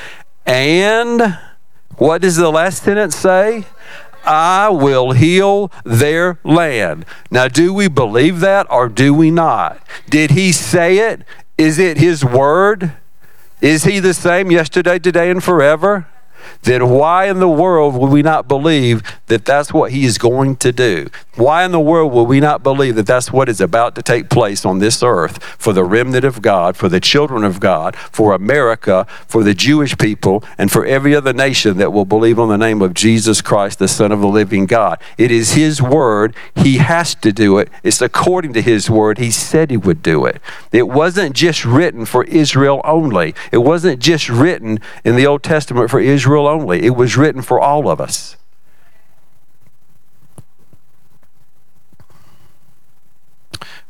[0.47, 1.39] And
[1.97, 3.66] what does the last sentence say?
[4.25, 7.05] I will heal their land.
[7.31, 9.81] Now, do we believe that or do we not?
[10.09, 11.23] Did he say it?
[11.59, 12.93] Is it his word?
[13.61, 16.09] Is he the same yesterday, today, and forever?
[16.62, 20.57] Then why in the world would we not believe that that's what he is going
[20.57, 21.09] to do?
[21.36, 24.28] Why in the world would we not believe that that's what is about to take
[24.28, 28.34] place on this earth for the remnant of God, for the children of God, for
[28.34, 32.59] America, for the Jewish people, and for every other nation that will believe on the
[32.59, 35.01] name of Jesus Christ, the Son of the living God?
[35.16, 36.34] It is his word.
[36.57, 37.68] He has to do it.
[37.82, 39.18] It's according to his word.
[39.18, 40.41] He said he would do it.
[40.72, 45.91] It wasn't just written for Israel only, it wasn't just written in the Old Testament
[45.91, 48.37] for Israel Israel only, it was written for all of us.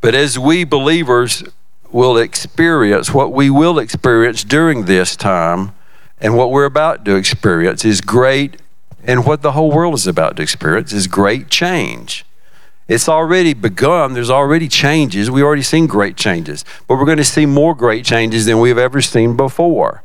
[0.01, 1.45] But as we believers
[1.91, 5.75] will experience, what we will experience during this time
[6.19, 8.61] and what we're about to experience is great,
[9.05, 12.25] and what the whole world is about to experience is great change.
[12.89, 14.15] It's already begun.
[14.15, 15.31] There's already changes.
[15.31, 18.79] We've already seen great changes, but we're going to see more great changes than we've
[18.79, 20.03] ever seen before.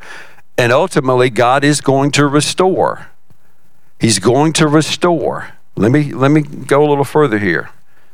[0.58, 3.08] And ultimately, God is going to restore.
[3.99, 5.51] He's going to restore.
[5.76, 7.70] Let me let me go a little further here.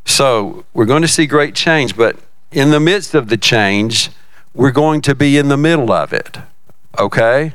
[0.05, 2.17] So we're going to see great change, but
[2.51, 4.09] in the midst of the change,
[4.53, 6.37] we're going to be in the middle of it.
[6.97, 7.53] Okay?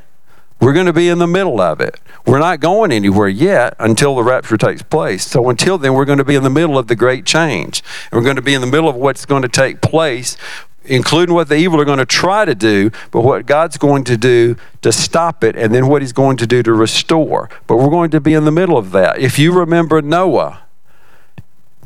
[0.61, 2.01] We're going to be in the middle of it.
[2.25, 5.27] We're not going anywhere yet until the rapture takes place.
[5.27, 7.83] So until then, we're going to be in the middle of the great change.
[8.11, 10.39] And we're going to be in the middle of what's going to take place,
[10.87, 14.17] including what the evil are going to try to do, but what God's going to
[14.17, 17.49] do to stop it, and then what He's going to do to restore.
[17.67, 19.19] But we're going to be in the middle of that.
[19.19, 20.63] If you remember Noah,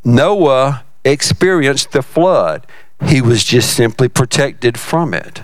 [0.05, 2.67] Noah experienced the flood.
[3.07, 5.43] He was just simply protected from it.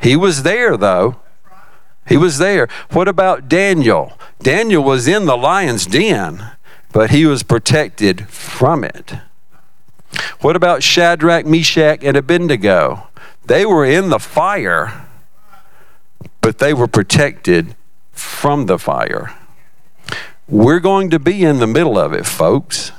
[0.00, 1.16] He was there, though.
[2.08, 2.68] He was there.
[2.90, 4.18] What about Daniel?
[4.40, 6.52] Daniel was in the lion's den,
[6.92, 9.14] but he was protected from it.
[10.40, 13.08] What about Shadrach, Meshach, and Abednego?
[13.46, 15.06] They were in the fire,
[16.40, 17.76] but they were protected
[18.12, 19.34] from the fire.
[20.48, 22.92] We're going to be in the middle of it, folks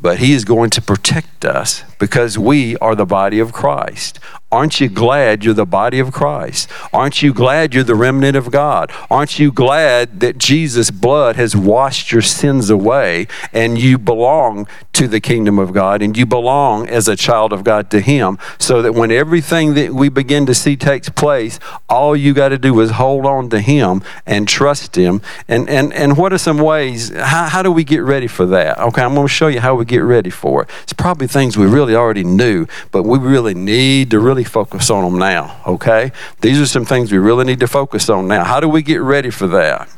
[0.00, 4.18] but He is going to protect us because we are the body of Christ.
[4.52, 6.68] Aren't you glad you're the body of Christ?
[6.92, 8.90] Aren't you glad you're the remnant of God?
[9.08, 15.06] Aren't you glad that Jesus' blood has washed your sins away and you belong to
[15.06, 18.82] the kingdom of God and you belong as a child of God to Him so
[18.82, 22.80] that when everything that we begin to see takes place, all you got to do
[22.80, 25.22] is hold on to Him and trust Him.
[25.46, 28.78] And, and, and what are some ways, how, how do we get ready for that?
[28.78, 30.70] Okay, I'm going to show you how we get ready for it.
[30.82, 35.04] It's probably things we really already knew, but we really need to really focus on
[35.04, 36.12] them now, okay?
[36.40, 38.44] These are some things we really need to focus on now.
[38.44, 39.88] How do we get ready for that?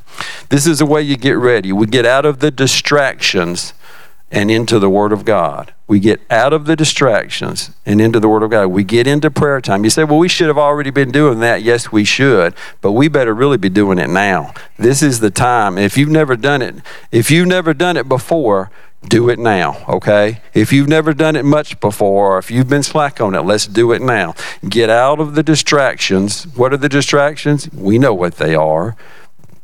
[0.48, 1.72] This is the way you get ready.
[1.72, 3.74] We get out of the distractions
[4.30, 5.74] and into the Word of God.
[5.86, 8.68] We get out of the distractions and into the Word of God.
[8.68, 9.84] We get into prayer time.
[9.84, 11.62] You say, well, we should have already been doing that.
[11.62, 14.54] Yes, we should, but we better really be doing it now.
[14.78, 15.76] This is the time.
[15.76, 16.76] If you've never done it,
[17.10, 18.70] if you've never done it before,
[19.08, 20.40] do it now, okay?
[20.54, 23.66] If you've never done it much before, or if you've been slack on it, let's
[23.66, 24.34] do it now.
[24.68, 26.44] Get out of the distractions.
[26.56, 27.70] What are the distractions?
[27.72, 28.96] We know what they are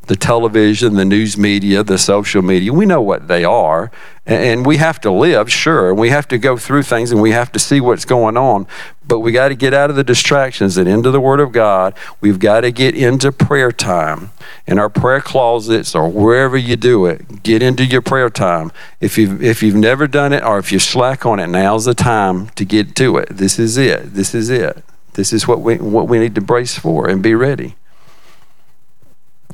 [0.09, 2.73] the television, the news media, the social media.
[2.73, 3.91] We know what they are.
[4.27, 5.95] And we have to live, sure.
[5.95, 8.67] We have to go through things and we have to see what's going on.
[9.07, 11.95] But we got to get out of the distractions and into the Word of God.
[12.21, 14.31] We've got to get into prayer time
[14.67, 17.43] in our prayer closets or wherever you do it.
[17.43, 18.71] Get into your prayer time.
[19.01, 21.95] If you've, if you've never done it or if you're slack on it, now's the
[21.95, 23.29] time to get to it.
[23.31, 24.13] This is it.
[24.13, 24.85] This is it.
[25.15, 27.77] This is what we, what we need to brace for and be ready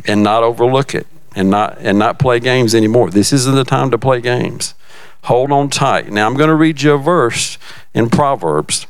[0.07, 3.11] and not overlook it and not and not play games anymore.
[3.11, 4.75] This isn't the time to play games.
[5.25, 6.11] Hold on tight.
[6.11, 7.59] Now I'm going to read you a verse
[7.95, 8.87] in Proverbs.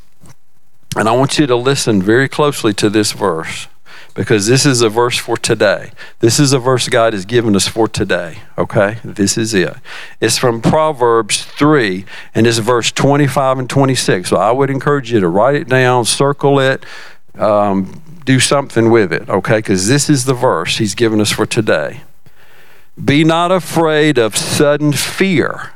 [0.96, 3.66] And I want you to listen very closely to this verse
[4.14, 5.90] because this is a verse for today.
[6.20, 8.98] This is a verse God has given us for today, okay?
[9.04, 9.74] This is it.
[10.20, 14.30] It's from Proverbs 3, and it's verse 25 and 26.
[14.30, 16.86] So I would encourage you to write it down, circle it,
[17.34, 19.58] um, do something with it, okay?
[19.58, 22.02] Because this is the verse he's given us for today.
[23.02, 25.72] Be not afraid of sudden fear.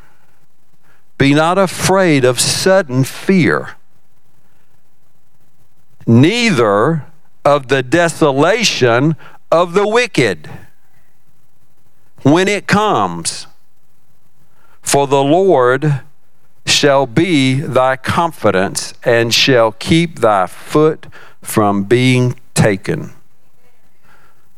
[1.19, 3.75] Be not afraid of sudden fear,
[6.07, 7.05] neither
[7.45, 9.17] of the desolation
[9.51, 10.49] of the wicked
[12.23, 13.49] when it comes.
[14.81, 16.03] For the Lord
[16.65, 21.07] shall be thy confidence and shall keep thy foot
[21.43, 23.13] from being taken.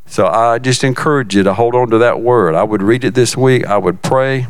[0.07, 2.55] So I just encourage you to hold on to that word.
[2.55, 3.65] I would read it this week.
[3.67, 4.49] I would pray.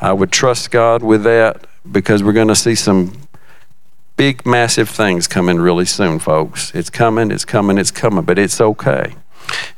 [0.00, 3.12] I would trust God with that because we're going to see some
[4.16, 6.74] big, massive things coming really soon, folks.
[6.74, 9.14] It's coming, it's coming, it's coming, but it's okay.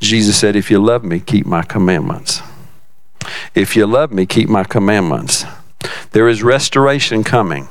[0.01, 2.43] Jesus said, If you love me, keep my commandments.
[3.55, 5.45] If you love me, keep my commandments.
[6.11, 7.69] There is restoration coming.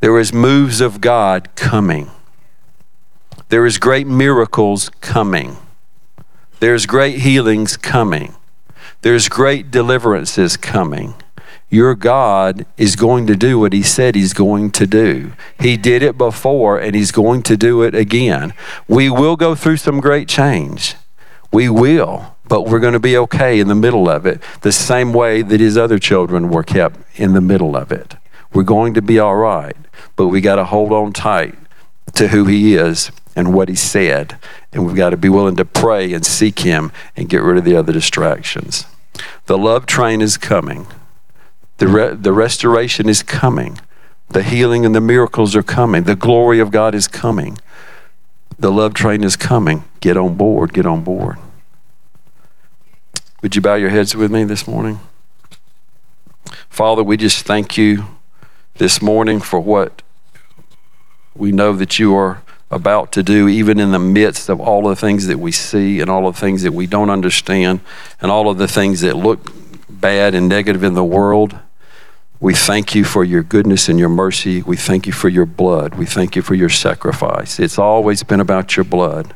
[0.00, 2.10] There is moves of God coming.
[3.48, 5.56] There is great miracles coming.
[6.60, 8.34] There's great healings coming.
[9.00, 11.14] There's great deliverances coming.
[11.70, 15.32] Your God is going to do what He said He's going to do.
[15.58, 18.52] He did it before and He's going to do it again.
[18.86, 20.96] We will go through some great change.
[21.50, 25.14] We will, but we're going to be okay in the middle of it, the same
[25.14, 28.16] way that His other children were kept in the middle of it.
[28.52, 29.76] We're going to be all right,
[30.16, 31.54] but we got to hold on tight
[32.14, 34.36] to who He is and what he said.
[34.72, 37.64] And we've got to be willing to pray and seek him and get rid of
[37.64, 38.84] the other distractions.
[39.46, 40.88] The love train is coming.
[41.76, 43.80] The, re- the restoration is coming.
[44.30, 46.02] The healing and the miracles are coming.
[46.02, 47.58] The glory of God is coming.
[48.58, 49.84] The love train is coming.
[50.00, 50.72] Get on board.
[50.72, 51.38] Get on board.
[53.40, 54.98] Would you bow your heads with me this morning?
[56.68, 58.04] Father, we just thank you
[58.78, 60.02] this morning for what
[61.36, 64.96] we know that you are about to do, even in the midst of all the
[64.96, 67.80] things that we see and all the things that we don't understand
[68.20, 69.52] and all of the things that look
[69.88, 71.58] bad and negative in the world.
[72.40, 74.62] We thank you for your goodness and your mercy.
[74.62, 75.94] We thank you for your blood.
[75.94, 77.58] We thank you for your sacrifice.
[77.58, 79.34] It's always been about your blood.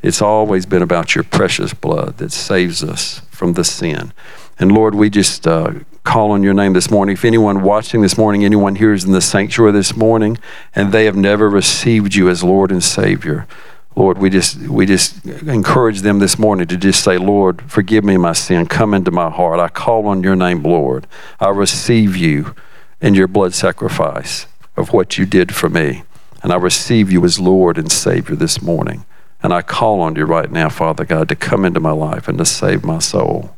[0.00, 4.12] It's always been about your precious blood that saves us from the sin.
[4.58, 5.74] And Lord, we just uh,
[6.04, 7.14] call on your name this morning.
[7.14, 10.38] If anyone watching this morning, anyone here is in the sanctuary this morning,
[10.74, 13.46] and they have never received you as Lord and Savior,
[13.94, 18.16] Lord, we just we just encourage them this morning to just say, Lord, forgive me
[18.16, 18.66] my sin.
[18.66, 19.60] Come into my heart.
[19.60, 21.06] I call on your name, Lord.
[21.38, 22.54] I receive you
[23.02, 24.46] in your blood sacrifice
[24.76, 26.04] of what you did for me.
[26.42, 29.04] And I receive you as Lord and Savior this morning.
[29.42, 32.38] And I call on you right now, Father God, to come into my life and
[32.38, 33.56] to save my soul.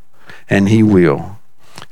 [0.50, 1.38] And He will.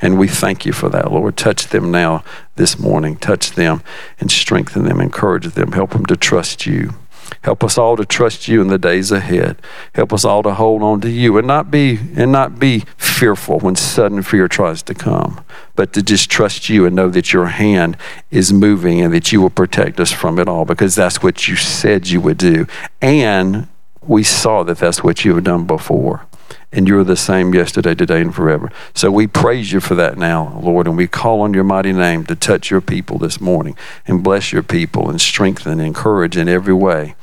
[0.02, 1.36] And we thank you for that, Lord.
[1.36, 2.24] Touch them now
[2.56, 3.16] this morning.
[3.16, 3.82] Touch them
[4.18, 6.94] and strengthen them, encourage them, help them to trust you.
[7.42, 9.62] Help us all to trust you in the days ahead.
[9.94, 13.60] Help us all to hold on to you and not be and not be fearful
[13.60, 15.42] when sudden fear tries to come,
[15.74, 17.96] but to just trust you and know that your hand
[18.30, 21.56] is moving and that you will protect us from it all because that's what you
[21.56, 22.66] said you would do.
[23.00, 23.68] And
[24.02, 26.26] we saw that that's what you have done before
[26.72, 28.70] and you're the same yesterday, today, and forever.
[28.94, 32.24] So we praise you for that now, Lord, and we call on your mighty name
[32.26, 36.48] to touch your people this morning and bless your people and strengthen and encourage in
[36.48, 37.14] every way.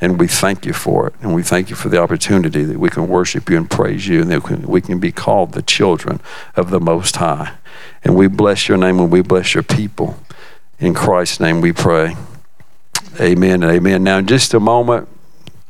[0.00, 1.14] And we thank you for it.
[1.22, 4.20] And we thank you for the opportunity that we can worship you and praise you
[4.20, 6.20] and that we can be called the children
[6.54, 7.54] of the Most High.
[8.04, 10.18] And we bless your name and we bless your people.
[10.78, 12.14] In Christ's name we pray.
[13.18, 14.04] Amen and amen.
[14.04, 15.08] Now, in just a moment,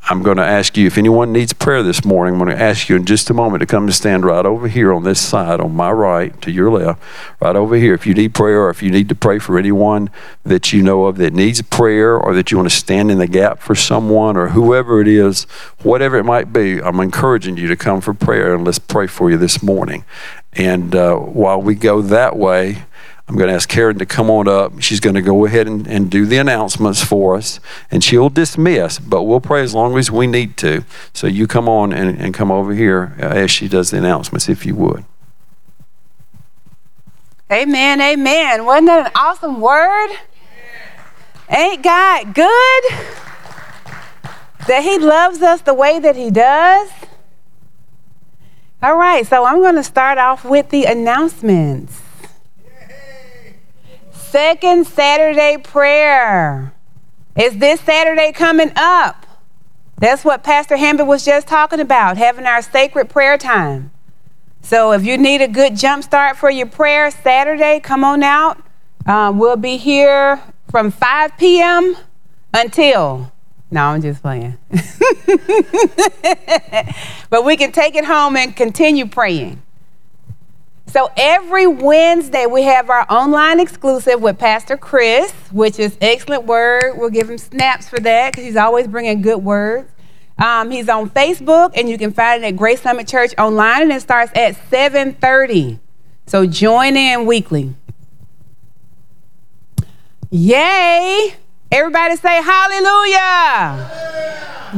[0.08, 2.34] I'm going to ask you if anyone needs prayer this morning.
[2.34, 4.68] I'm going to ask you in just a moment to come and stand right over
[4.68, 7.02] here on this side, on my right to your left,
[7.40, 7.92] right over here.
[7.92, 10.10] If you need prayer or if you need to pray for anyone
[10.44, 13.26] that you know of that needs prayer or that you want to stand in the
[13.26, 15.42] gap for someone or whoever it is,
[15.82, 19.28] whatever it might be, I'm encouraging you to come for prayer and let's pray for
[19.28, 20.04] you this morning.
[20.52, 22.84] And uh, while we go that way,
[23.28, 24.80] I'm going to ask Karen to come on up.
[24.80, 27.58] She's going to go ahead and, and do the announcements for us,
[27.90, 30.84] and she'll dismiss, but we'll pray as long as we need to.
[31.12, 34.48] So you come on and, and come over here uh, as she does the announcements,
[34.48, 35.04] if you would.
[37.50, 38.64] Amen, amen.
[38.64, 40.10] Wasn't that an awesome word?
[41.48, 42.84] Ain't God good?
[44.68, 46.90] That He loves us the way that He does?
[48.82, 52.02] All right, so I'm going to start off with the announcements.
[54.36, 56.74] Second Saturday prayer
[57.38, 59.24] is this Saturday coming up.
[59.96, 63.92] That's what Pastor Hamby was just talking about, having our sacred prayer time.
[64.60, 68.62] So if you need a good jump start for your prayer Saturday, come on out.
[69.06, 71.96] Um, we'll be here from 5 p.m.
[72.52, 73.32] until.
[73.70, 74.58] No, I'm just playing.
[77.30, 79.62] but we can take it home and continue praying.
[80.88, 86.94] So every Wednesday we have our online exclusive with Pastor Chris, which is excellent word.
[86.96, 89.90] We'll give him snaps for that because he's always bringing good words.
[90.38, 93.92] Um, he's on Facebook, and you can find it at Grace Summit Church online, and
[93.92, 95.78] it starts at 7:30.
[96.26, 97.74] So join in weekly.
[100.30, 101.36] Yay!
[101.76, 103.90] Everybody say hallelujah.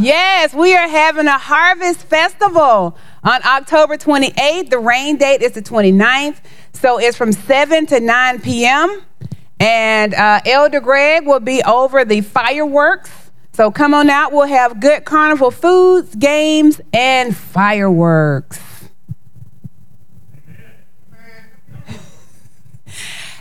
[0.01, 4.70] Yes, we are having a harvest festival on October 28th.
[4.70, 6.38] The rain date is the 29th.
[6.72, 9.03] So it's from 7 to 9 p.m.
[9.61, 13.30] And uh, Elder Greg will be over the fireworks.
[13.53, 14.32] So come on out.
[14.32, 18.59] We'll have good carnival foods, games, and fireworks.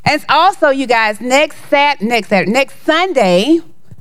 [0.07, 3.59] And also, you guys, next Sat next Saturday, next Sunday,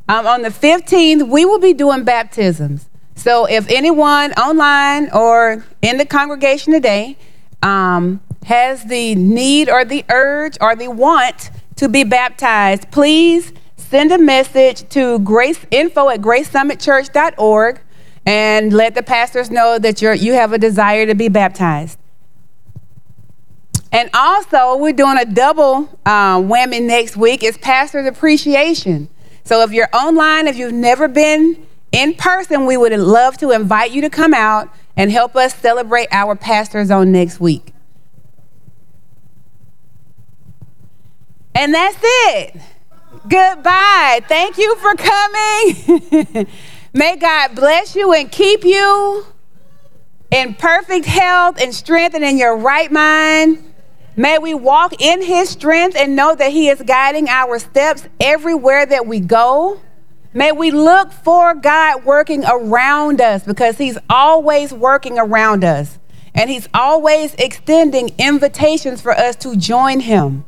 [0.08, 2.88] um, on the 15th, we will be doing baptisms.
[3.16, 7.16] So if anyone online or in the congregation today
[7.60, 14.12] um, has the need or the urge or the want to be baptized, please send
[14.12, 17.80] a message to grace info at gracesummitchurch.org
[18.24, 21.98] and let the pastors know that you're, you have a desire to be baptized.
[23.96, 27.42] And also, we're doing a double uh, whammy next week.
[27.42, 29.08] It's Pastor's Appreciation.
[29.42, 33.92] So if you're online, if you've never been in person, we would love to invite
[33.92, 34.68] you to come out
[34.98, 37.72] and help us celebrate our pastors on next week.
[41.54, 42.60] And that's it.
[43.26, 44.20] Goodbye.
[44.28, 46.46] Thank you for coming.
[46.92, 49.24] May God bless you and keep you
[50.30, 53.62] in perfect health and strength and in your right mind.
[54.18, 58.86] May we walk in his strength and know that he is guiding our steps everywhere
[58.86, 59.80] that we go.
[60.32, 65.98] May we look for God working around us because he's always working around us.
[66.34, 70.44] And he's always extending invitations for us to join him.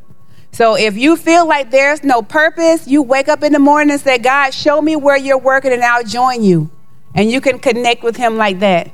[0.52, 4.00] So if you feel like there's no purpose, you wake up in the morning and
[4.00, 6.70] say, God, show me where you're working and I'll join you.
[7.14, 8.90] And you can connect with him like that.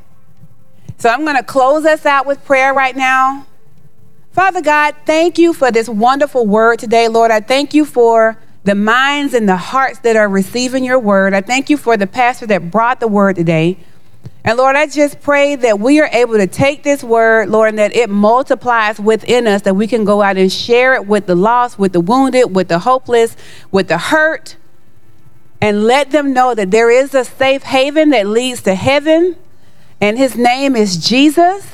[0.98, 3.46] So I'm going to close us out with prayer right now.
[4.34, 7.30] Father God, thank you for this wonderful word today, Lord.
[7.30, 11.34] I thank you for the minds and the hearts that are receiving your word.
[11.34, 13.78] I thank you for the pastor that brought the word today.
[14.42, 17.78] And Lord, I just pray that we are able to take this word, Lord, and
[17.78, 21.36] that it multiplies within us, that we can go out and share it with the
[21.36, 23.36] lost, with the wounded, with the hopeless,
[23.70, 24.56] with the hurt,
[25.60, 29.36] and let them know that there is a safe haven that leads to heaven,
[30.00, 31.73] and his name is Jesus.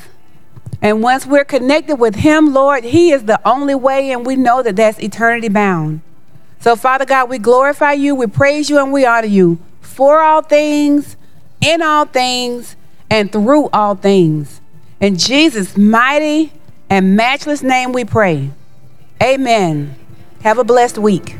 [0.83, 4.62] And once we're connected with him, Lord, he is the only way, and we know
[4.62, 6.01] that that's eternity bound.
[6.61, 10.43] So, Father God, we glorify you, we praise you, and we honor you for all
[10.43, 11.16] things
[11.61, 12.76] in all things
[13.11, 14.61] and through all things.
[15.01, 16.53] In Jesus' mighty
[16.89, 18.51] and matchless name we pray.
[19.22, 19.95] Amen.
[20.43, 21.37] Have a blessed week.